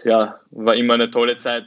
[0.03, 1.65] ja, war immer eine tolle Zeit.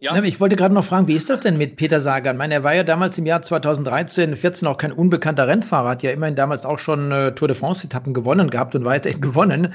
[0.00, 0.16] Ja.
[0.22, 2.36] Ich wollte gerade noch fragen, wie ist das denn mit Peter Sagan?
[2.36, 6.04] Ich meine, er war ja damals im Jahr 2013, 14 auch kein unbekannter Rennfahrer, hat
[6.04, 9.74] ja immerhin damals auch schon äh, Tour de France-Etappen gewonnen gehabt und weiterhin gewonnen.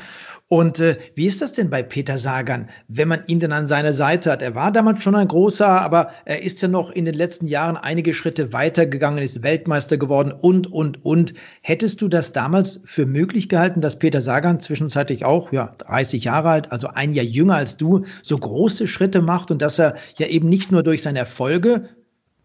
[0.49, 3.93] Und äh, wie ist das denn bei Peter Sagan, wenn man ihn denn an seiner
[3.93, 4.41] Seite hat?
[4.41, 7.77] Er war damals schon ein großer, aber er ist ja noch in den letzten Jahren
[7.77, 11.34] einige Schritte weitergegangen, ist Weltmeister geworden und, und, und.
[11.62, 16.49] Hättest du das damals für möglich gehalten, dass Peter Sagan zwischenzeitlich auch, ja, 30 Jahre
[16.49, 20.27] alt, also ein Jahr jünger als du, so große Schritte macht und dass er ja
[20.27, 21.89] eben nicht nur durch seine Erfolge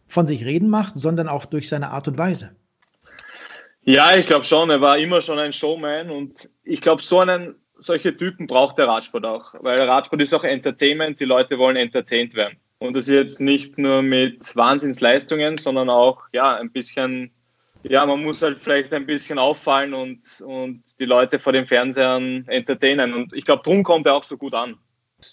[0.06, 2.56] von sich reden macht, sondern auch durch seine Art und Weise?
[3.82, 4.70] Ja, ich glaube schon.
[4.70, 8.88] Er war immer schon ein Showman und ich glaube, so einen solche Typen braucht der
[8.88, 12.58] Radsport auch, weil Radsport ist auch Entertainment, die Leute wollen entertained werden.
[12.78, 17.32] Und das jetzt nicht nur mit Wahnsinnsleistungen, sondern auch ja, ein bisschen,
[17.82, 22.44] ja, man muss halt vielleicht ein bisschen auffallen und, und die Leute vor den Fernsehern
[22.46, 23.14] entertainen.
[23.14, 24.76] Und ich glaube, darum kommt er auch so gut an.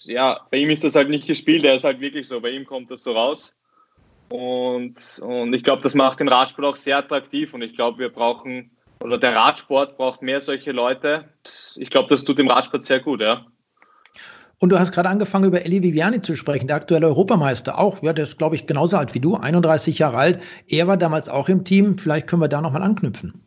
[0.04, 2.64] Ja, bei ihm ist das halt nicht gespielt, er ist halt wirklich so, bei ihm
[2.64, 3.52] kommt das so raus.
[4.28, 8.08] Und, und ich glaube, das macht den Radsport auch sehr attraktiv und ich glaube, wir
[8.08, 11.24] brauchen oder der Radsport braucht mehr solche Leute.
[11.76, 13.44] Ich glaube, das tut dem Radsport sehr gut, ja.
[14.58, 17.78] Und du hast gerade angefangen, über Eli Viviani zu sprechen, der aktuelle Europameister.
[17.78, 20.42] Auch, ja, der ist, glaube ich, genauso alt wie du, 31 Jahre alt.
[20.66, 21.98] Er war damals auch im Team.
[21.98, 23.42] Vielleicht können wir da nochmal anknüpfen.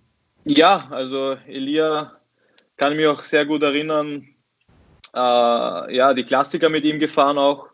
[0.46, 2.12] Ja, also Elia
[2.78, 4.28] kann ich mich auch sehr gut erinnern.
[5.16, 7.70] Äh, ja, die Klassiker mit ihm gefahren auch.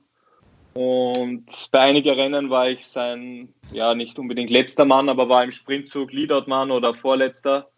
[0.75, 5.53] Und bei einigen Rennen war ich sein, ja, nicht unbedingt letzter Mann, aber war im
[5.53, 7.69] Sprintzug Leadout-Mann oder Vorletzter.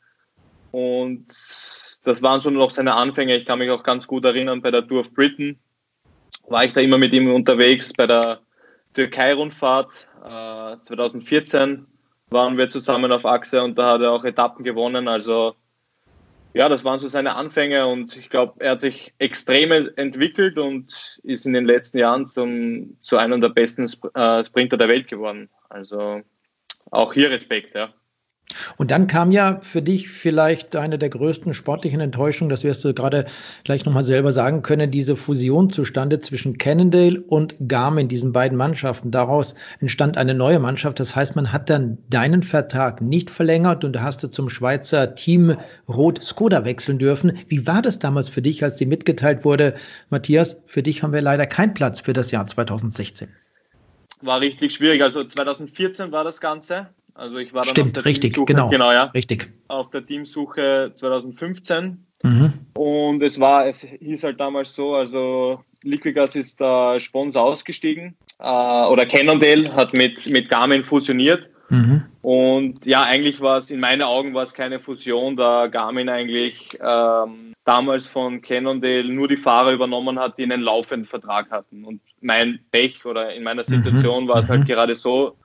[0.72, 1.28] Und
[2.04, 3.36] das waren schon noch seine Anfänge.
[3.38, 5.60] Ich kann mich auch ganz gut erinnern, bei der Tour of Britain
[6.48, 7.94] war ich da immer mit ihm unterwegs.
[7.94, 8.40] Bei der
[8.96, 11.86] Türkei-Rundfahrt äh, 2014
[12.32, 15.08] waren wir zusammen auf Achse und da hat er auch Etappen gewonnen.
[15.08, 15.56] Also
[16.58, 21.20] ja, das waren so seine Anfänge und ich glaube, er hat sich extrem entwickelt und
[21.22, 25.50] ist in den letzten Jahren zum, zu einem der besten äh, Sprinter der Welt geworden.
[25.70, 26.24] Also
[26.90, 27.94] auch hier Respekt, ja.
[28.78, 32.94] Und dann kam ja für dich vielleicht eine der größten sportlichen Enttäuschungen, das wirst du
[32.94, 33.26] gerade
[33.64, 39.12] gleich nochmal selber sagen können, diese Fusion zustande zwischen Cannondale und Garmin, diesen beiden Mannschaften.
[39.12, 41.00] Daraus entstand eine neue Mannschaft.
[41.00, 45.58] Das heißt, man hat dann deinen Vertrag nicht verlängert und hast du zum Schweizer Team
[45.88, 47.38] Rot Skoda wechseln dürfen.
[47.48, 49.76] Wie war das damals für dich, als dir mitgeteilt wurde,
[50.10, 53.28] Matthias, für dich haben wir leider keinen Platz für das Jahr 2016?
[54.22, 55.02] War richtig schwierig.
[55.04, 56.88] Also 2014 war das Ganze.
[57.18, 59.50] Also ich war dann Stimmt, auf der richtig, Teamsuche, genau, genau ja, richtig.
[59.70, 62.54] auf der Teamsuche 2015 mhm.
[62.76, 68.86] und es war, es hieß halt damals so, also Liquigas ist der Sponsor ausgestiegen äh,
[68.86, 72.04] oder Cannondale hat mit, mit Garmin fusioniert mhm.
[72.22, 76.70] und ja, eigentlich war es, in meinen Augen war es keine Fusion, da Garmin eigentlich
[76.80, 82.00] ähm, damals von Cannondale nur die Fahrer übernommen hat, die einen laufenden Vertrag hatten und
[82.22, 83.68] mein Pech oder in meiner mhm.
[83.68, 84.28] Situation mhm.
[84.28, 85.36] war es halt gerade so,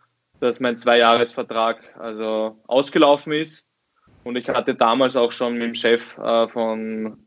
[0.43, 3.65] dass mein Zweijahresvertrag also ausgelaufen ist.
[4.25, 7.27] Und ich hatte damals auch schon mit dem Chef äh, von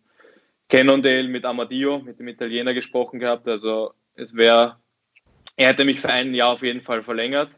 [0.67, 3.47] Cannondale, mit Amadio, mit dem Italiener gesprochen gehabt.
[3.47, 4.77] Also es wäre,
[5.55, 7.51] er hätte mich für ein Jahr auf jeden Fall verlängert.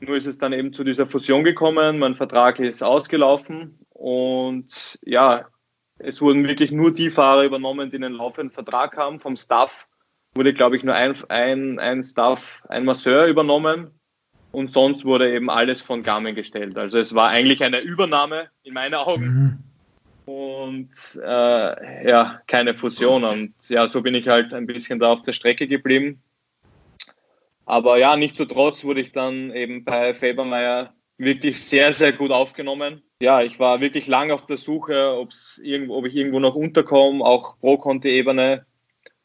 [0.00, 1.98] Nur ist es dann eben zu dieser Fusion gekommen.
[1.98, 5.46] Mein Vertrag ist ausgelaufen und ja,
[5.98, 9.20] es wurden wirklich nur die Fahrer übernommen, die einen laufenden Vertrag haben.
[9.20, 9.86] Vom Staff
[10.34, 13.99] wurde, glaube ich, nur ein, ein, ein Staff, ein Masseur übernommen
[14.52, 16.76] und sonst wurde eben alles von Garmin gestellt.
[16.76, 19.62] Also es war eigentlich eine Übernahme in meinen Augen
[20.26, 20.32] mhm.
[20.32, 20.90] und
[21.22, 23.24] äh, ja, keine Fusion.
[23.24, 26.22] Und ja, so bin ich halt ein bisschen da auf der Strecke geblieben.
[27.66, 33.02] Aber ja, nichtsdestotrotz wurde ich dann eben bei Fabermeier wirklich sehr, sehr gut aufgenommen.
[33.22, 37.24] Ja, ich war wirklich lange auf der Suche, ob's irgendwo, ob ich irgendwo noch unterkomme,
[37.24, 38.64] auch Pro-Conti-Ebene.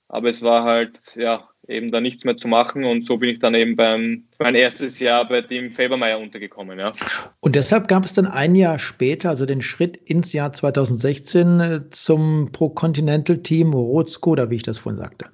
[0.08, 3.40] Aber es war halt, ja, eben da nichts mehr zu machen und so bin ich
[3.40, 6.92] dann eben beim mein erstes Jahr bei dem Fabermeier untergekommen, ja.
[7.40, 11.90] Und deshalb gab es dann ein Jahr später, also den Schritt ins Jahr 2016 äh,
[11.90, 15.30] zum Pro Continental Team Rot Skoda, wie ich das vorhin sagte.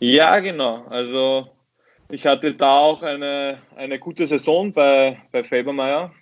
[0.00, 0.84] Ja, genau.
[0.88, 1.50] Also
[2.08, 6.12] ich hatte da auch eine, eine gute Saison bei, bei Fabermeier.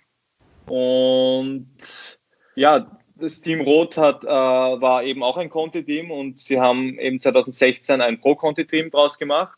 [0.65, 2.19] Und
[2.55, 7.19] ja, das Team Rot hat, äh, war eben auch ein Conti-Team und sie haben eben
[7.19, 9.57] 2016 ein Pro-Conti-Team draus gemacht.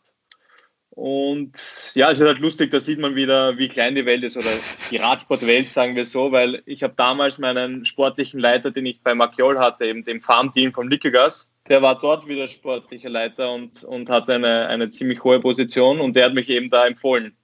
[0.90, 1.52] Und
[1.94, 4.50] ja, es ist halt lustig, da sieht man wieder, wie klein die Welt ist oder
[4.90, 9.14] die Radsportwelt, sagen wir so, weil ich habe damals meinen sportlichen Leiter, den ich bei
[9.14, 14.10] Maciol hatte, eben dem Farmteam vom Lickegas, der war dort wieder sportlicher Leiter und, und
[14.10, 17.36] hatte eine, eine ziemlich hohe Position und der hat mich eben da empfohlen.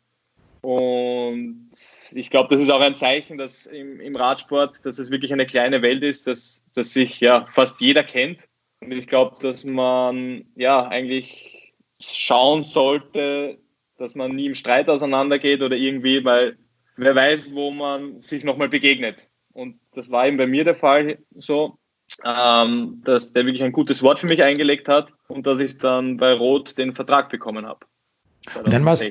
[0.61, 1.71] Und
[2.13, 5.47] ich glaube, das ist auch ein Zeichen, dass im, im, Radsport, dass es wirklich eine
[5.47, 8.49] kleine Welt ist, dass, dass sich ja fast jeder kennt.
[8.81, 13.59] Und ich glaube, dass man ja eigentlich schauen sollte,
[13.99, 16.57] dass man nie im Streit auseinandergeht oder irgendwie, weil
[16.97, 19.29] wer weiß, wo man sich nochmal begegnet.
[19.53, 21.79] Und das war eben bei mir der Fall so
[22.25, 26.17] ähm, dass der wirklich ein gutes Wort für mich eingelegt hat und dass ich dann
[26.17, 27.87] bei Rot den Vertrag bekommen habe.
[28.63, 29.03] Und dann warst,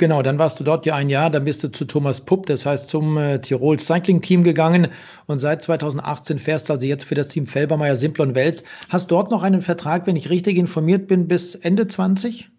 [0.00, 2.66] genau, dann warst du dort ja ein Jahr, dann bist du zu Thomas Pupp, das
[2.66, 4.88] heißt zum äh, Tirol Cycling Team gegangen
[5.26, 8.64] und seit 2018 fährst du also jetzt für das Team Felbermeier Simplon Wels.
[8.88, 12.50] Hast dort noch einen Vertrag, wenn ich richtig informiert bin, bis Ende 20?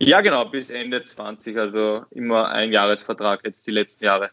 [0.00, 4.30] Ja, genau, bis Ende 20, also immer ein Jahresvertrag jetzt die letzten Jahre.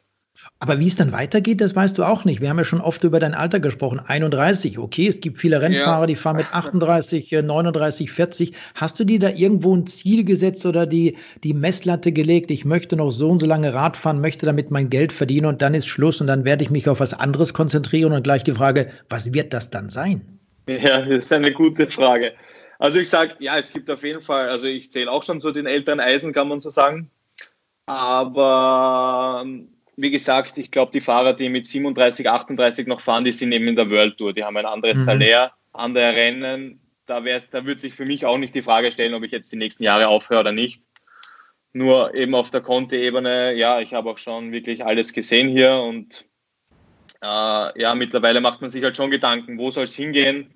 [0.59, 2.39] Aber wie es dann weitergeht, das weißt du auch nicht.
[2.39, 3.99] Wir haben ja schon oft über dein Alter gesprochen.
[3.99, 6.05] 31, okay, es gibt viele Rennfahrer, ja.
[6.05, 8.53] die fahren mit 38, 39, 40.
[8.75, 12.51] Hast du dir da irgendwo ein Ziel gesetzt oder die, die Messlatte gelegt?
[12.51, 15.63] Ich möchte noch so und so lange Rad fahren, möchte damit mein Geld verdienen und
[15.63, 18.53] dann ist Schluss und dann werde ich mich auf was anderes konzentrieren und gleich die
[18.53, 20.21] Frage, was wird das dann sein?
[20.67, 22.33] Ja, das ist eine gute Frage.
[22.77, 25.51] Also ich sage, ja, es gibt auf jeden Fall, also ich zähle auch schon zu
[25.51, 27.09] den älteren Eisen, kann man so sagen.
[27.87, 29.43] Aber
[30.01, 33.67] wie gesagt, ich glaube, die Fahrer, die mit 37, 38 noch fahren, die sind eben
[33.67, 34.33] in der World Tour.
[34.33, 35.03] Die haben ein anderes mhm.
[35.03, 36.79] Salär, andere Rennen.
[37.05, 39.57] Da, da wird sich für mich auch nicht die Frage stellen, ob ich jetzt die
[39.57, 40.81] nächsten Jahre aufhöre oder nicht.
[41.73, 46.25] Nur eben auf der Conte-Ebene, ja, ich habe auch schon wirklich alles gesehen hier und
[47.21, 50.53] äh, ja, mittlerweile macht man sich halt schon Gedanken, wo soll es hingehen?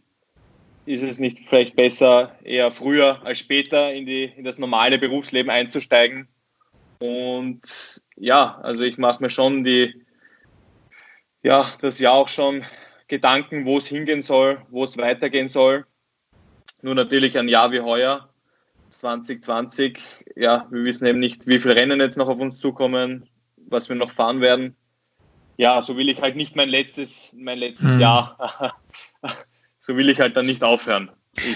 [0.86, 5.50] Ist es nicht vielleicht besser, eher früher als später in, die, in das normale Berufsleben
[5.50, 6.28] einzusteigen?
[7.00, 7.62] Und
[8.16, 10.06] ja, also ich mache mir schon die,
[11.44, 12.64] ja, das Jahr auch schon
[13.08, 15.86] Gedanken, wo es hingehen soll, wo es weitergehen soll.
[16.82, 18.30] Nur natürlich ein Jahr wie heuer,
[18.90, 20.00] 2020,
[20.36, 23.96] ja, wir wissen eben nicht, wie viele Rennen jetzt noch auf uns zukommen, was wir
[23.96, 24.76] noch fahren werden.
[25.58, 28.02] Ja, so will ich halt nicht mein letztes, mein letztes mhm.
[28.02, 28.76] Jahr,
[29.80, 31.12] so will ich halt dann nicht aufhören.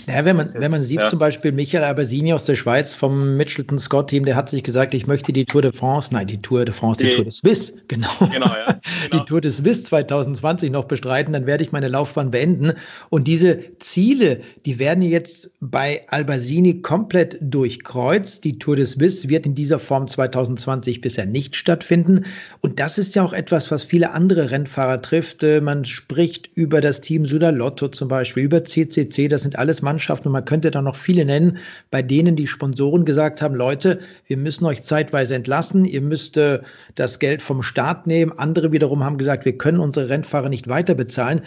[0.07, 1.07] Ja, wenn man, wenn man sieht, ja.
[1.07, 4.93] zum Beispiel Michael Albersini aus der Schweiz vom Mitchelton Scott Team, der hat sich gesagt,
[4.93, 7.31] ich möchte die Tour de France, nein, die Tour de France, die, die Tour de
[7.31, 8.09] Suisse, genau.
[8.31, 9.23] genau, ja, genau.
[9.23, 12.73] Die Tour de Suisse 2020 noch bestreiten, dann werde ich meine Laufbahn beenden.
[13.09, 18.43] Und diese Ziele, die werden jetzt bei Albersini komplett durchkreuzt.
[18.43, 22.25] Die Tour de Suisse wird in dieser Form 2020 bisher nicht stattfinden.
[22.59, 25.43] Und das ist ja auch etwas, was viele andere Rennfahrer trifft.
[25.43, 29.83] Äh, man spricht über das Team Sudalotto zum Beispiel, über CCC, das sind alle alles
[29.83, 31.59] Mannschaften und man könnte da noch viele nennen,
[31.91, 36.59] bei denen die Sponsoren gesagt haben, Leute, wir müssen euch zeitweise entlassen, ihr müsst äh,
[36.95, 38.31] das Geld vom Staat nehmen.
[38.31, 41.41] Andere wiederum haben gesagt, wir können unsere Rennfahrer nicht weiter bezahlen.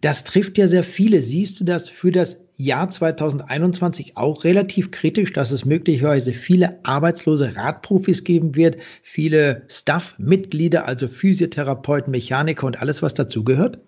[0.00, 1.22] Das trifft ja sehr viele.
[1.22, 7.54] Siehst du das für das Jahr 2021 auch relativ kritisch, dass es möglicherweise viele arbeitslose
[7.54, 13.78] Radprofis geben wird, viele Staff-Mitglieder, also Physiotherapeuten, Mechaniker und alles, was dazugehört?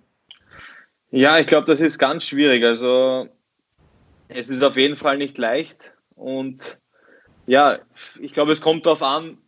[1.11, 2.65] Ja, ich glaube, das ist ganz schwierig.
[2.65, 3.29] Also
[4.33, 6.79] es ist auf jeden Fall nicht leicht und
[7.47, 7.79] ja,
[8.21, 9.39] ich glaube, es kommt darauf an,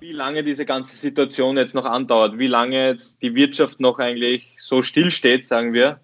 [0.00, 4.56] wie lange diese ganze Situation jetzt noch andauert, wie lange jetzt die Wirtschaft noch eigentlich
[4.58, 6.00] so still steht, sagen wir,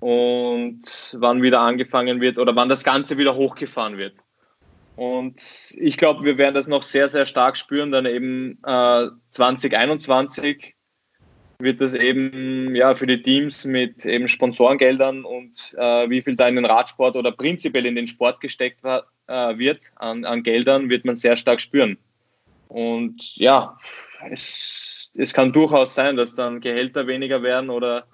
[0.00, 4.14] und wann wieder angefangen wird oder wann das Ganze wieder hochgefahren wird.
[4.94, 5.42] Und
[5.76, 10.75] ich glaube, wir werden das noch sehr, sehr stark spüren, dann eben äh, 2021
[11.58, 16.48] wird das eben ja für die Teams mit eben Sponsorengeldern und äh, wie viel da
[16.48, 21.04] in den Radsport oder prinzipiell in den Sport gesteckt äh, wird an, an Geldern, wird
[21.04, 21.96] man sehr stark spüren.
[22.68, 23.78] Und ja,
[24.30, 28.06] es, es kann durchaus sein, dass dann Gehälter weniger werden oder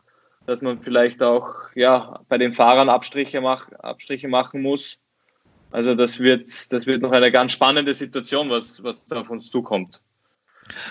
[0.47, 4.99] dass man vielleicht auch ja, bei den Fahrern Abstriche, mach, Abstriche machen muss.
[5.71, 9.51] Also das wird, das wird noch eine ganz spannende Situation, was, was da auf uns
[9.51, 10.03] zukommt.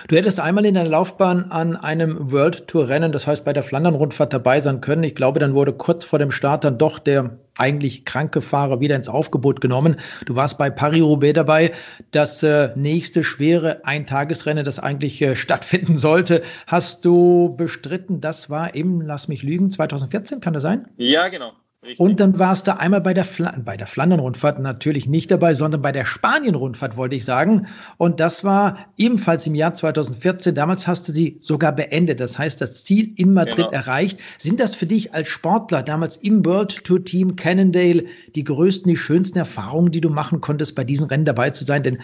[0.08, 3.64] Du hättest einmal in deiner Laufbahn an einem World Tour Rennen, das heißt bei der
[3.64, 5.04] Flandern-Rundfahrt dabei sein können.
[5.04, 8.96] Ich glaube, dann wurde kurz vor dem Start dann doch der eigentlich kranke Fahrer wieder
[8.96, 9.98] ins Aufgebot genommen.
[10.26, 11.72] Du warst bei Paris-Roubaix dabei,
[12.12, 16.42] das äh, nächste schwere Eintagesrennen, das eigentlich äh, stattfinden sollte.
[16.68, 20.88] Hast du bestritten, das war im, lass mich lügen, 2014, kann das sein?
[20.98, 21.54] Ja, genau.
[21.84, 22.00] Richtig.
[22.00, 25.82] Und dann warst du einmal bei der, Fla bei der Flandern-Rundfahrt natürlich nicht dabei, sondern
[25.82, 27.65] bei der Spanien-Rundfahrt, wollte ich sagen.
[27.98, 30.54] Und das war ebenfalls im Jahr 2014.
[30.54, 32.20] Damals hast du sie sogar beendet.
[32.20, 33.72] Das heißt, das Ziel in Madrid genau.
[33.72, 34.20] erreicht.
[34.38, 38.98] Sind das für dich als Sportler damals im World Tour Team Cannondale die größten, die
[38.98, 41.82] schönsten Erfahrungen, die du machen konntest, bei diesen Rennen dabei zu sein?
[41.82, 41.98] Denn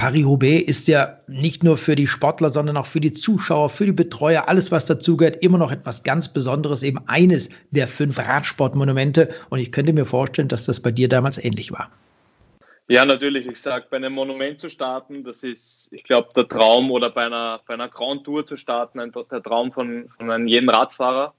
[0.00, 3.92] Paris-Roubaix ist ja nicht nur für die Sportler, sondern auch für die Zuschauer, für die
[3.92, 9.28] Betreuer, alles, was dazugehört, immer noch etwas ganz Besonderes, eben eines der fünf Radsportmonumente.
[9.50, 11.90] Und ich könnte mir vorstellen, dass das bei dir damals ähnlich war.
[12.88, 13.46] Ja, natürlich.
[13.46, 17.26] Ich sage, bei einem Monument zu starten, das ist, ich glaube, der Traum oder bei
[17.26, 21.34] einer, bei einer Grand Tour zu starten, ein, der Traum von, von jedem Radfahrer.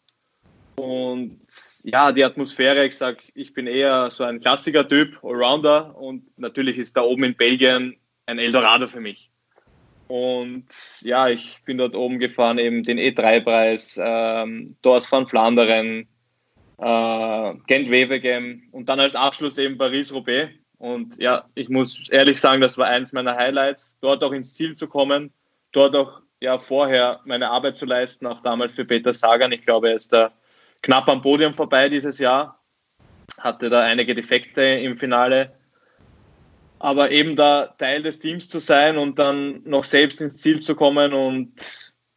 [0.76, 1.40] Und
[1.84, 5.96] ja, die Atmosphäre, ich sage, ich bin eher so ein Klassiker-Typ, Allrounder.
[5.98, 7.98] Und natürlich ist da oben in Belgien
[8.32, 9.30] ein Eldorado für mich.
[10.08, 10.66] Und
[11.02, 16.08] ja, ich bin dort oben gefahren, eben den E3-Preis, ähm, dort von Flandern,
[16.80, 20.52] äh, Gent-Wevelgem und dann als Abschluss eben Paris-Roubaix.
[20.80, 24.76] Und ja, ich muss ehrlich sagen, das war eins meiner Highlights, dort auch ins Ziel
[24.76, 25.32] zu kommen,
[25.72, 29.52] dort auch ja vorher meine Arbeit zu leisten, auch damals für Peter Sagan.
[29.52, 30.32] Ich glaube, er ist da
[30.82, 32.60] knapp am Podium vorbei dieses Jahr,
[33.38, 35.54] hatte da einige Defekte im Finale
[36.82, 40.76] aber eben da Teil des Teams zu sein und dann noch selbst ins Ziel zu
[40.76, 41.54] kommen und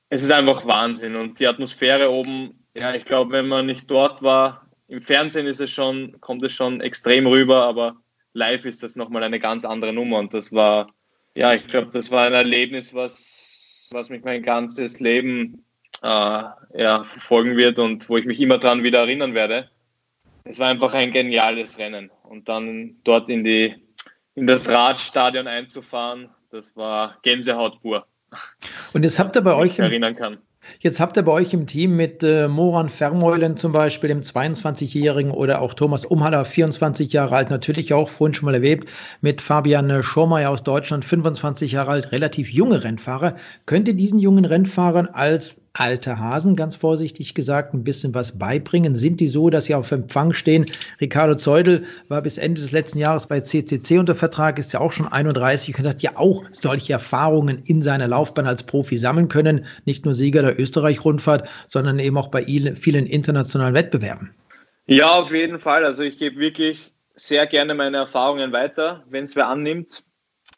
[0.09, 1.17] es ist einfach Wahnsinn.
[1.17, 5.61] Und die Atmosphäre oben, ja, ich glaube, wenn man nicht dort war, im Fernsehen ist
[5.61, 7.97] es schon, kommt es schon extrem rüber, aber
[8.33, 10.19] live ist das nochmal eine ganz andere Nummer.
[10.19, 10.87] Und das war,
[11.35, 15.65] ja, ich glaube, das war ein Erlebnis, was, was mich mein ganzes Leben
[16.03, 19.69] äh, ja, verfolgen wird und wo ich mich immer dran wieder erinnern werde.
[20.45, 22.11] Es war einfach ein geniales Rennen.
[22.23, 23.75] Und dann dort in die
[24.35, 28.07] in das Radstadion einzufahren, das war Gänsehaut pur.
[28.93, 30.39] Und jetzt habt ihr bei euch erinnern kann.
[30.79, 35.31] Jetzt habt ihr bei euch im Team mit äh, Moran Vermeulen zum Beispiel, dem 22-Jährigen,
[35.31, 38.87] oder auch Thomas Umhaller, 24 Jahre alt, natürlich auch vorhin schon mal erwähnt,
[39.21, 43.37] mit Fabian Schormeier aus Deutschland, 25 Jahre alt, relativ junge Rennfahrer.
[43.67, 48.95] Könnt ihr diesen jungen Rennfahrern als alte Hasen, ganz vorsichtig gesagt, ein bisschen was beibringen?
[48.95, 50.65] Sind die so, dass sie auf Empfang stehen?
[51.01, 54.93] Ricardo Zeudel war bis Ende des letzten Jahres bei CCC unter Vertrag, ist ja auch
[54.93, 59.67] schon 31 und hat ja auch solche Erfahrungen in seiner Laufbahn als Profi sammeln können.
[59.85, 64.33] Nicht nur Sieger der Österreich-Rundfahrt, sondern eben auch bei vielen internationalen Wettbewerben.
[64.87, 65.85] Ja, auf jeden Fall.
[65.85, 70.05] Also ich gebe wirklich sehr gerne meine Erfahrungen weiter, wenn es wer annimmt.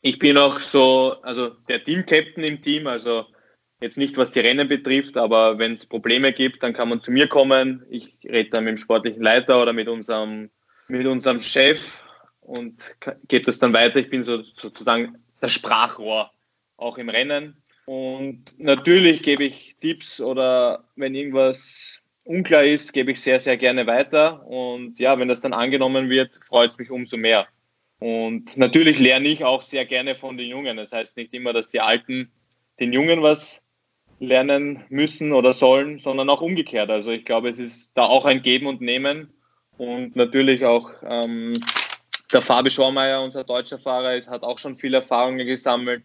[0.02, 3.24] Ich bin auch so, also der Team-Captain im Team, also
[3.80, 7.10] Jetzt nicht, was die Rennen betrifft, aber wenn es Probleme gibt, dann kann man zu
[7.10, 7.84] mir kommen.
[7.90, 10.48] Ich rede dann mit dem sportlichen Leiter oder mit unserem,
[10.88, 12.00] mit unserem Chef
[12.40, 12.82] und
[13.28, 13.96] gebe das dann weiter.
[13.96, 16.30] Ich bin so, sozusagen das Sprachrohr
[16.78, 17.62] auch im Rennen.
[17.84, 23.86] Und natürlich gebe ich Tipps oder wenn irgendwas unklar ist, gebe ich sehr, sehr gerne
[23.86, 24.44] weiter.
[24.46, 27.46] Und ja, wenn das dann angenommen wird, freut es mich umso mehr.
[27.98, 30.78] Und natürlich lerne ich auch sehr gerne von den Jungen.
[30.78, 32.30] Das heißt nicht immer, dass die Alten
[32.80, 33.62] den Jungen was
[34.18, 36.90] lernen müssen oder sollen, sondern auch umgekehrt.
[36.90, 39.32] Also ich glaube, es ist da auch ein Geben und Nehmen
[39.76, 41.54] und natürlich auch ähm,
[42.32, 46.02] der Fabi Schormeier, unser deutscher Fahrer, ist, hat auch schon viele Erfahrungen gesammelt.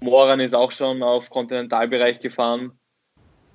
[0.00, 2.72] Moran ist auch schon auf Kontinentalbereich gefahren.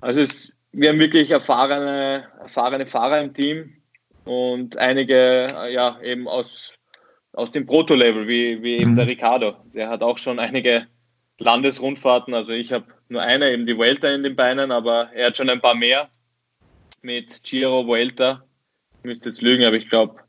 [0.00, 3.74] Also es, wir haben wirklich erfahrene, erfahrene Fahrer im Team
[4.24, 6.72] und einige ja eben aus,
[7.32, 8.96] aus dem Proto-Level, wie, wie eben mhm.
[8.96, 9.56] der Ricardo.
[9.74, 10.86] Der hat auch schon einige
[11.38, 12.32] Landesrundfahrten.
[12.32, 15.50] Also ich habe nur eine, eben die Vuelta in den Beinen, aber er hat schon
[15.50, 16.08] ein paar mehr
[17.02, 18.44] mit Giro, Vuelta.
[18.98, 20.20] Ich müsste jetzt lügen, aber ich glaube,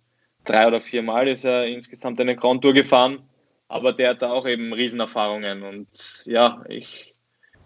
[0.45, 3.19] drei oder vier Mal ist er insgesamt eine Grand Tour gefahren.
[3.67, 5.63] Aber der hat da auch eben Riesenerfahrungen.
[5.63, 7.13] Und ja, ich,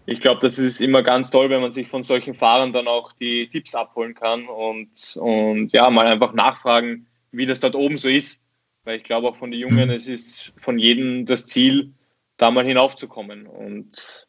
[0.04, 3.12] ich glaube, das ist immer ganz toll, wenn man sich von solchen Fahrern dann auch
[3.12, 8.08] die Tipps abholen kann und, und ja, mal einfach nachfragen, wie das dort oben so
[8.08, 8.40] ist.
[8.84, 11.94] Weil ich glaube auch von den Jungen, es ist von jedem das Ziel,
[12.36, 13.46] da mal hinaufzukommen.
[13.46, 14.23] Und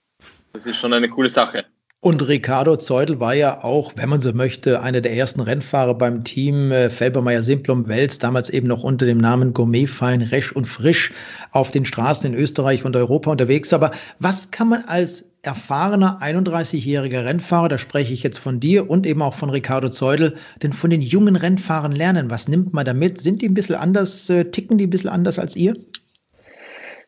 [0.56, 1.66] das ist schon eine coole Sache.
[2.06, 6.24] Und Ricardo Zeudel war ja auch, wenn man so möchte, einer der ersten Rennfahrer beim
[6.24, 10.66] Team äh, Felbermeier Simplum Wels, damals eben noch unter dem Namen Gourmet Fein, Resch und
[10.66, 11.12] Frisch
[11.50, 13.74] auf den Straßen in Österreich und Europa unterwegs.
[13.74, 13.90] Aber
[14.20, 19.24] was kann man als erfahrener 31-jähriger Rennfahrer, da spreche ich jetzt von dir und eben
[19.24, 22.30] auch von Ricardo Zeudel, denn von den jungen Rennfahrern lernen?
[22.30, 23.20] Was nimmt man damit?
[23.20, 25.76] Sind die ein bisschen anders, äh, ticken die ein bisschen anders als ihr?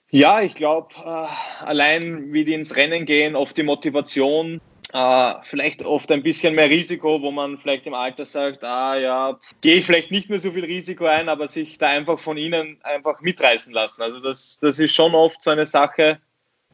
[0.10, 4.62] Ja, ich glaube, äh, allein wie die ins Rennen gehen, oft die Motivation,
[4.94, 9.38] äh, vielleicht oft ein bisschen mehr Risiko, wo man vielleicht im Alter sagt, ah ja,
[9.60, 12.78] gehe ich vielleicht nicht mehr so viel Risiko ein, aber sich da einfach von ihnen
[12.84, 14.02] einfach mitreißen lassen.
[14.02, 16.20] Also das, das ist schon oft so eine Sache,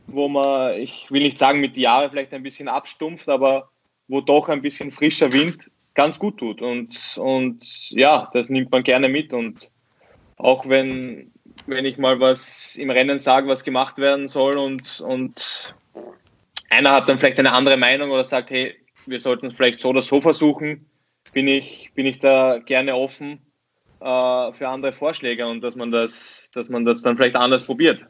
[0.07, 3.69] wo man, ich will nicht sagen, mit Jahren vielleicht ein bisschen abstumpft, aber
[4.07, 6.61] wo doch ein bisschen frischer Wind ganz gut tut.
[6.61, 9.33] Und, und ja, das nimmt man gerne mit.
[9.33, 9.69] Und
[10.37, 11.31] auch wenn,
[11.67, 15.75] wenn ich mal was im Rennen sage, was gemacht werden soll und, und
[16.69, 19.89] einer hat dann vielleicht eine andere Meinung oder sagt, hey, wir sollten es vielleicht so
[19.89, 20.85] oder so versuchen,
[21.33, 23.39] bin ich, bin ich da gerne offen
[23.99, 28.05] äh, für andere Vorschläge und dass man das, dass man das dann vielleicht anders probiert.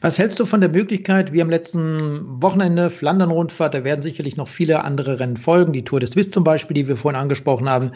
[0.00, 4.48] Was hältst du von der Möglichkeit, wie am letzten Wochenende Flandern-Rundfahrt, da werden sicherlich noch
[4.48, 7.92] viele andere Rennen folgen, die Tour des Swiss zum Beispiel, die wir vorhin angesprochen haben,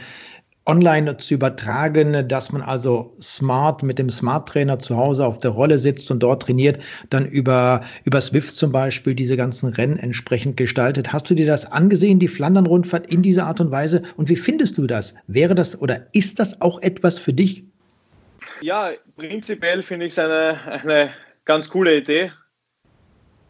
[0.71, 5.51] online zu übertragen, dass man also smart mit dem Smart Trainer zu Hause auf der
[5.51, 6.79] Rolle sitzt und dort trainiert,
[7.11, 11.12] dann über, über Swift zum Beispiel diese ganzen Rennen entsprechend gestaltet.
[11.12, 14.03] Hast du dir das angesehen, die Flandern-Rundfahrt in dieser Art und Weise?
[14.16, 15.16] Und wie findest du das?
[15.27, 17.64] Wäre das oder ist das auch etwas für dich?
[18.61, 21.11] Ja, prinzipiell finde ich es eine, eine
[21.47, 22.31] ganz coole Idee.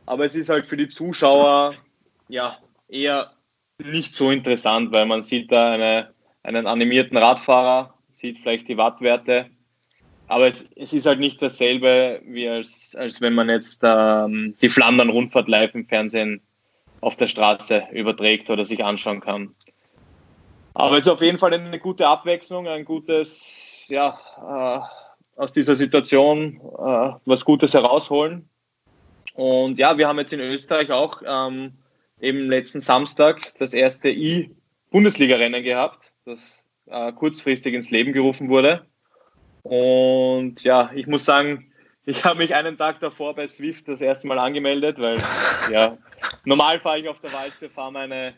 [0.07, 1.75] Aber es ist halt für die Zuschauer
[2.29, 2.57] ja
[2.89, 3.31] eher
[3.79, 6.09] nicht so interessant, weil man sieht da eine
[6.43, 9.47] einen animierten Radfahrer, sieht vielleicht die Wattwerte.
[10.29, 14.69] Aber es, es ist halt nicht dasselbe, wie als, als wenn man jetzt ähm, die
[14.69, 16.41] Flandern-Rundfahrt live im Fernsehen
[17.01, 19.55] auf der Straße überträgt oder sich anschauen kann.
[20.75, 25.75] Aber es ist auf jeden Fall eine gute Abwechslung, ein gutes, ja, äh, aus dieser
[25.75, 28.49] Situation äh, was Gutes herausholen.
[29.35, 31.73] Und ja, wir haben jetzt in Österreich auch ähm,
[32.21, 34.11] eben letzten Samstag das erste
[34.91, 38.87] I-Bundesliga-Rennen gehabt das äh, kurzfristig ins Leben gerufen wurde.
[39.63, 41.73] Und ja, ich muss sagen,
[42.05, 45.17] ich habe mich einen Tag davor bei Swift das erste Mal angemeldet, weil
[45.73, 45.97] ja,
[46.45, 48.35] normal fahre ich auf der Walze, fahre meine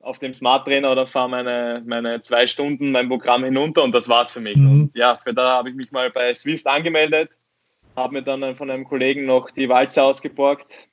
[0.00, 4.08] auf dem Smart Trainer oder fahre meine, meine zwei Stunden mein Programm hinunter und das
[4.08, 4.56] war's für mich.
[4.56, 4.70] Mhm.
[4.70, 7.32] Und ja, für da habe ich mich mal bei Swift angemeldet,
[7.96, 10.88] habe mir dann von einem Kollegen noch die Walze ausgeborgt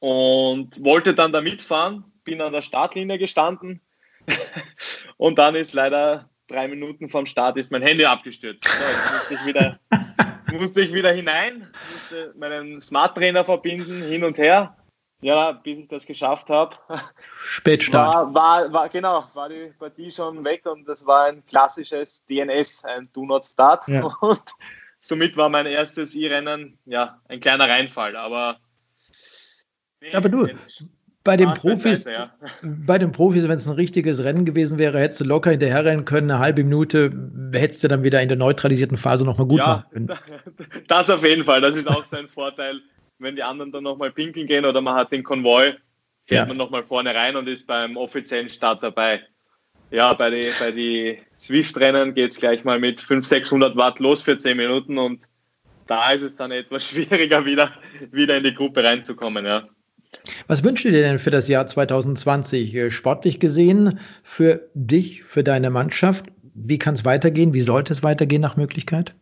[0.00, 3.80] und wollte dann da mitfahren, bin an der Startlinie gestanden
[5.16, 8.64] und dann ist leider drei Minuten vom Start ist mein Handy abgestürzt.
[8.64, 9.78] So, jetzt musste ich wieder,
[10.52, 14.76] musste ich wieder hinein, musste meinen Smart Trainer verbinden, hin und her.
[15.22, 16.76] Ja, bis ich das geschafft habe.
[17.40, 18.32] Spätstart.
[18.32, 22.84] War, war, war, genau, war die Partie schon weg und das war ein klassisches DNS,
[22.84, 23.86] ein Do Not Start.
[23.88, 24.04] Ja.
[24.20, 24.42] Und
[24.98, 28.16] somit war mein erstes E-Rennen ja ein kleiner Reinfall.
[28.16, 28.60] Aber,
[30.00, 30.84] nee, aber du, jetzt,
[31.24, 32.32] bei den Profis, Seite, ja.
[32.62, 36.30] bei den Profis, wenn es ein richtiges Rennen gewesen wäre, hättest du locker hinterherrennen können,
[36.30, 37.12] eine halbe Minute,
[37.52, 40.18] hättest du dann wieder in der neutralisierten Phase nochmal gut ja, machen können.
[40.88, 41.60] Das auf jeden Fall.
[41.60, 42.80] Das ist auch so ein Vorteil,
[43.18, 45.74] wenn die anderen dann nochmal pinkeln gehen oder man hat den Konvoi,
[46.26, 46.46] fährt ja.
[46.46, 49.20] man nochmal vorne rein und ist beim offiziellen Start dabei.
[49.90, 54.22] Ja, bei den bei die Swift-Rennen geht es gleich mal mit 500, 600 Watt los
[54.22, 55.20] für 10 Minuten und
[55.86, 57.72] da ist es dann etwas schwieriger, wieder,
[58.10, 59.44] wieder in die Gruppe reinzukommen.
[59.44, 59.68] Ja.
[60.48, 62.74] Was wünschst du dir denn für das Jahr 2020?
[62.74, 66.26] Äh, sportlich gesehen, für dich, für deine Mannschaft?
[66.54, 67.54] Wie kann es weitergehen?
[67.54, 69.14] Wie sollte es weitergehen nach Möglichkeit?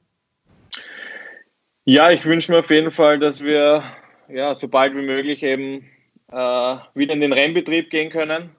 [1.84, 3.82] Ja, ich wünsche mir auf jeden Fall, dass wir
[4.28, 5.86] ja, so bald wie möglich eben
[6.30, 8.51] äh, wieder in den Rennbetrieb gehen können.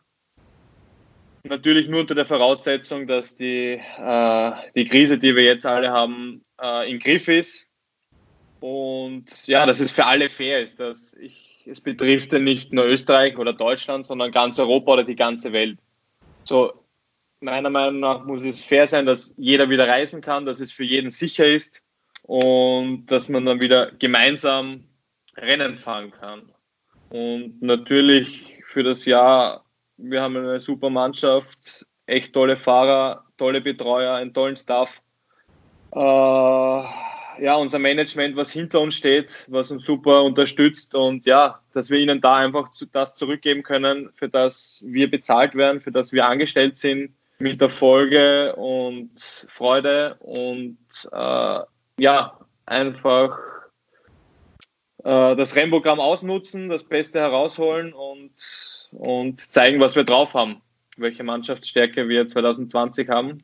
[1.43, 6.41] Natürlich nur unter der Voraussetzung, dass die, äh, die Krise, die wir jetzt alle haben,
[6.61, 7.65] äh, im Griff ist.
[8.59, 10.79] Und ja, dass es für alle fair ist.
[10.79, 15.15] Dass ich es betrifft ja nicht nur Österreich oder Deutschland, sondern ganz Europa oder die
[15.15, 15.77] ganze Welt.
[16.43, 16.73] So,
[17.41, 20.83] meiner Meinung nach muss es fair sein, dass jeder wieder reisen kann, dass es für
[20.83, 21.81] jeden sicher ist
[22.23, 24.83] und dass man dann wieder gemeinsam
[25.37, 26.51] Rennen fahren kann.
[27.09, 29.63] Und natürlich für das Jahr,
[29.97, 35.01] wir haben eine super Mannschaft, echt tolle Fahrer, tolle Betreuer, einen tollen Staff.
[35.91, 36.83] Äh,
[37.41, 41.99] ja, unser Management, was hinter uns steht, was uns super unterstützt und ja, dass wir
[41.99, 46.77] ihnen da einfach das zurückgeben können, für das wir bezahlt werden, für das wir angestellt
[46.77, 49.11] sind, mit Erfolge und
[49.47, 50.77] Freude und
[51.11, 51.59] äh,
[51.97, 53.39] ja, einfach
[55.03, 58.31] äh, das Rennprogramm ausnutzen, das Beste herausholen und
[58.91, 60.61] und zeigen, was wir drauf haben,
[60.97, 63.43] welche Mannschaftsstärke wir 2020 haben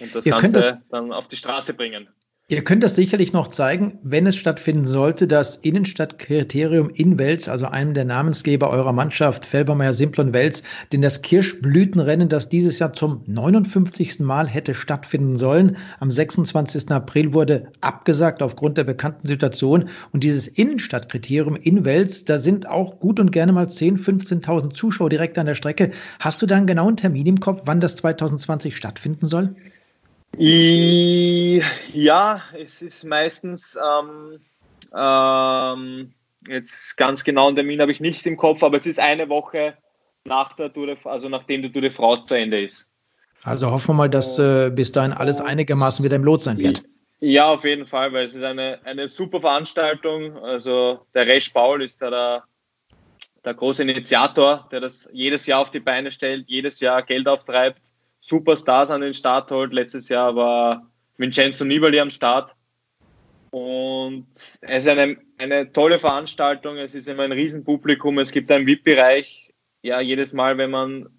[0.00, 2.08] und das Ihr Ganze dann auf die Straße bringen.
[2.46, 7.64] Ihr könnt das sicherlich noch zeigen, wenn es stattfinden sollte, das Innenstadtkriterium in Wels, also
[7.64, 13.22] einem der Namensgeber eurer Mannschaft, Felbermeier Simplon Wels, denn das Kirschblütenrennen, das dieses Jahr zum
[13.26, 14.20] 59.
[14.20, 16.90] Mal hätte stattfinden sollen, am 26.
[16.90, 19.88] April wurde abgesagt aufgrund der bekannten Situation.
[20.12, 25.08] Und dieses Innenstadtkriterium in Wels, da sind auch gut und gerne mal 10.000, 15.000 Zuschauer
[25.08, 25.92] direkt an der Strecke.
[26.20, 29.56] Hast du da einen genauen Termin im Kopf, wann das 2020 stattfinden soll?
[30.38, 34.40] Ja, es ist meistens ähm,
[34.94, 36.12] ähm,
[36.48, 39.74] jetzt ganz genau einen Termin habe ich nicht im Kopf, aber es ist eine Woche
[40.24, 42.86] nach der Tour de, also nachdem die Tour de France zu Ende ist.
[43.44, 46.82] Also hoffen wir mal, dass äh, bis dahin alles einigermaßen wieder im Lot sein wird.
[47.20, 50.36] Ja, auf jeden Fall, weil es ist eine, eine super Veranstaltung.
[50.38, 52.44] Also der Resch Paul ist da der,
[53.44, 57.80] der große Initiator, der das jedes Jahr auf die Beine stellt, jedes Jahr Geld auftreibt
[58.24, 59.74] Superstars an den Start holt.
[59.74, 62.54] Letztes Jahr war Vincenzo Nibali am Start.
[63.50, 66.78] Und es ist eine, eine tolle Veranstaltung.
[66.78, 68.18] Es ist immer ein Riesenpublikum.
[68.18, 69.52] Es gibt einen VIP-Bereich.
[69.82, 71.10] Ja, jedes Mal, wenn man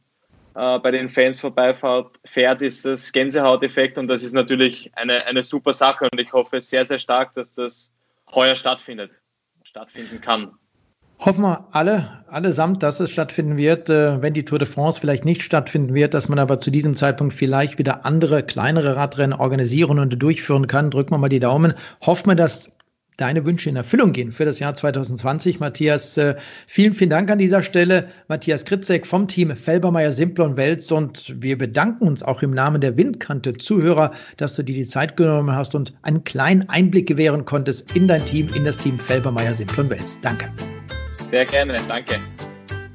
[0.56, 5.44] äh, bei den Fans vorbeifährt, fährt, ist das Gänsehauteffekt und das ist natürlich eine, eine
[5.44, 7.94] super Sache und ich hoffe sehr, sehr stark, dass das
[8.34, 9.22] heuer stattfindet,
[9.64, 10.58] stattfinden kann.
[11.20, 15.26] Hoffen wir alle, allesamt, dass es stattfinden wird, äh, wenn die Tour de France vielleicht
[15.26, 20.00] nicht stattfinden wird, dass man aber zu diesem Zeitpunkt vielleicht wieder andere, kleinere Radrennen organisieren
[20.00, 20.92] und durchführen kann.
[20.92, 21.74] Drücken wir mal die Daumen.
[22.02, 22.72] Hoffen wir, dass
[23.18, 25.60] deine Wünsche in Erfüllung gehen für das Jahr 2020.
[25.60, 26.36] Matthias, äh,
[26.68, 28.10] vielen, vielen Dank an dieser Stelle.
[28.28, 32.98] Matthias Kritzek vom Team Felbermeier Simplon Wels und wir bedanken uns auch im Namen der
[32.98, 37.96] Windkante Zuhörer, dass du dir die Zeit genommen hast und einen kleinen Einblick gewähren konntest
[37.96, 40.18] in dein Team, in das Team Felbermeier Simplon Wels.
[40.22, 40.48] Danke.
[41.36, 42.18] Sehr gerne, danke.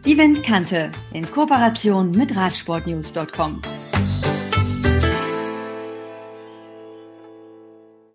[0.06, 3.60] Die Windkante in Kooperation mit Radsportnews.com.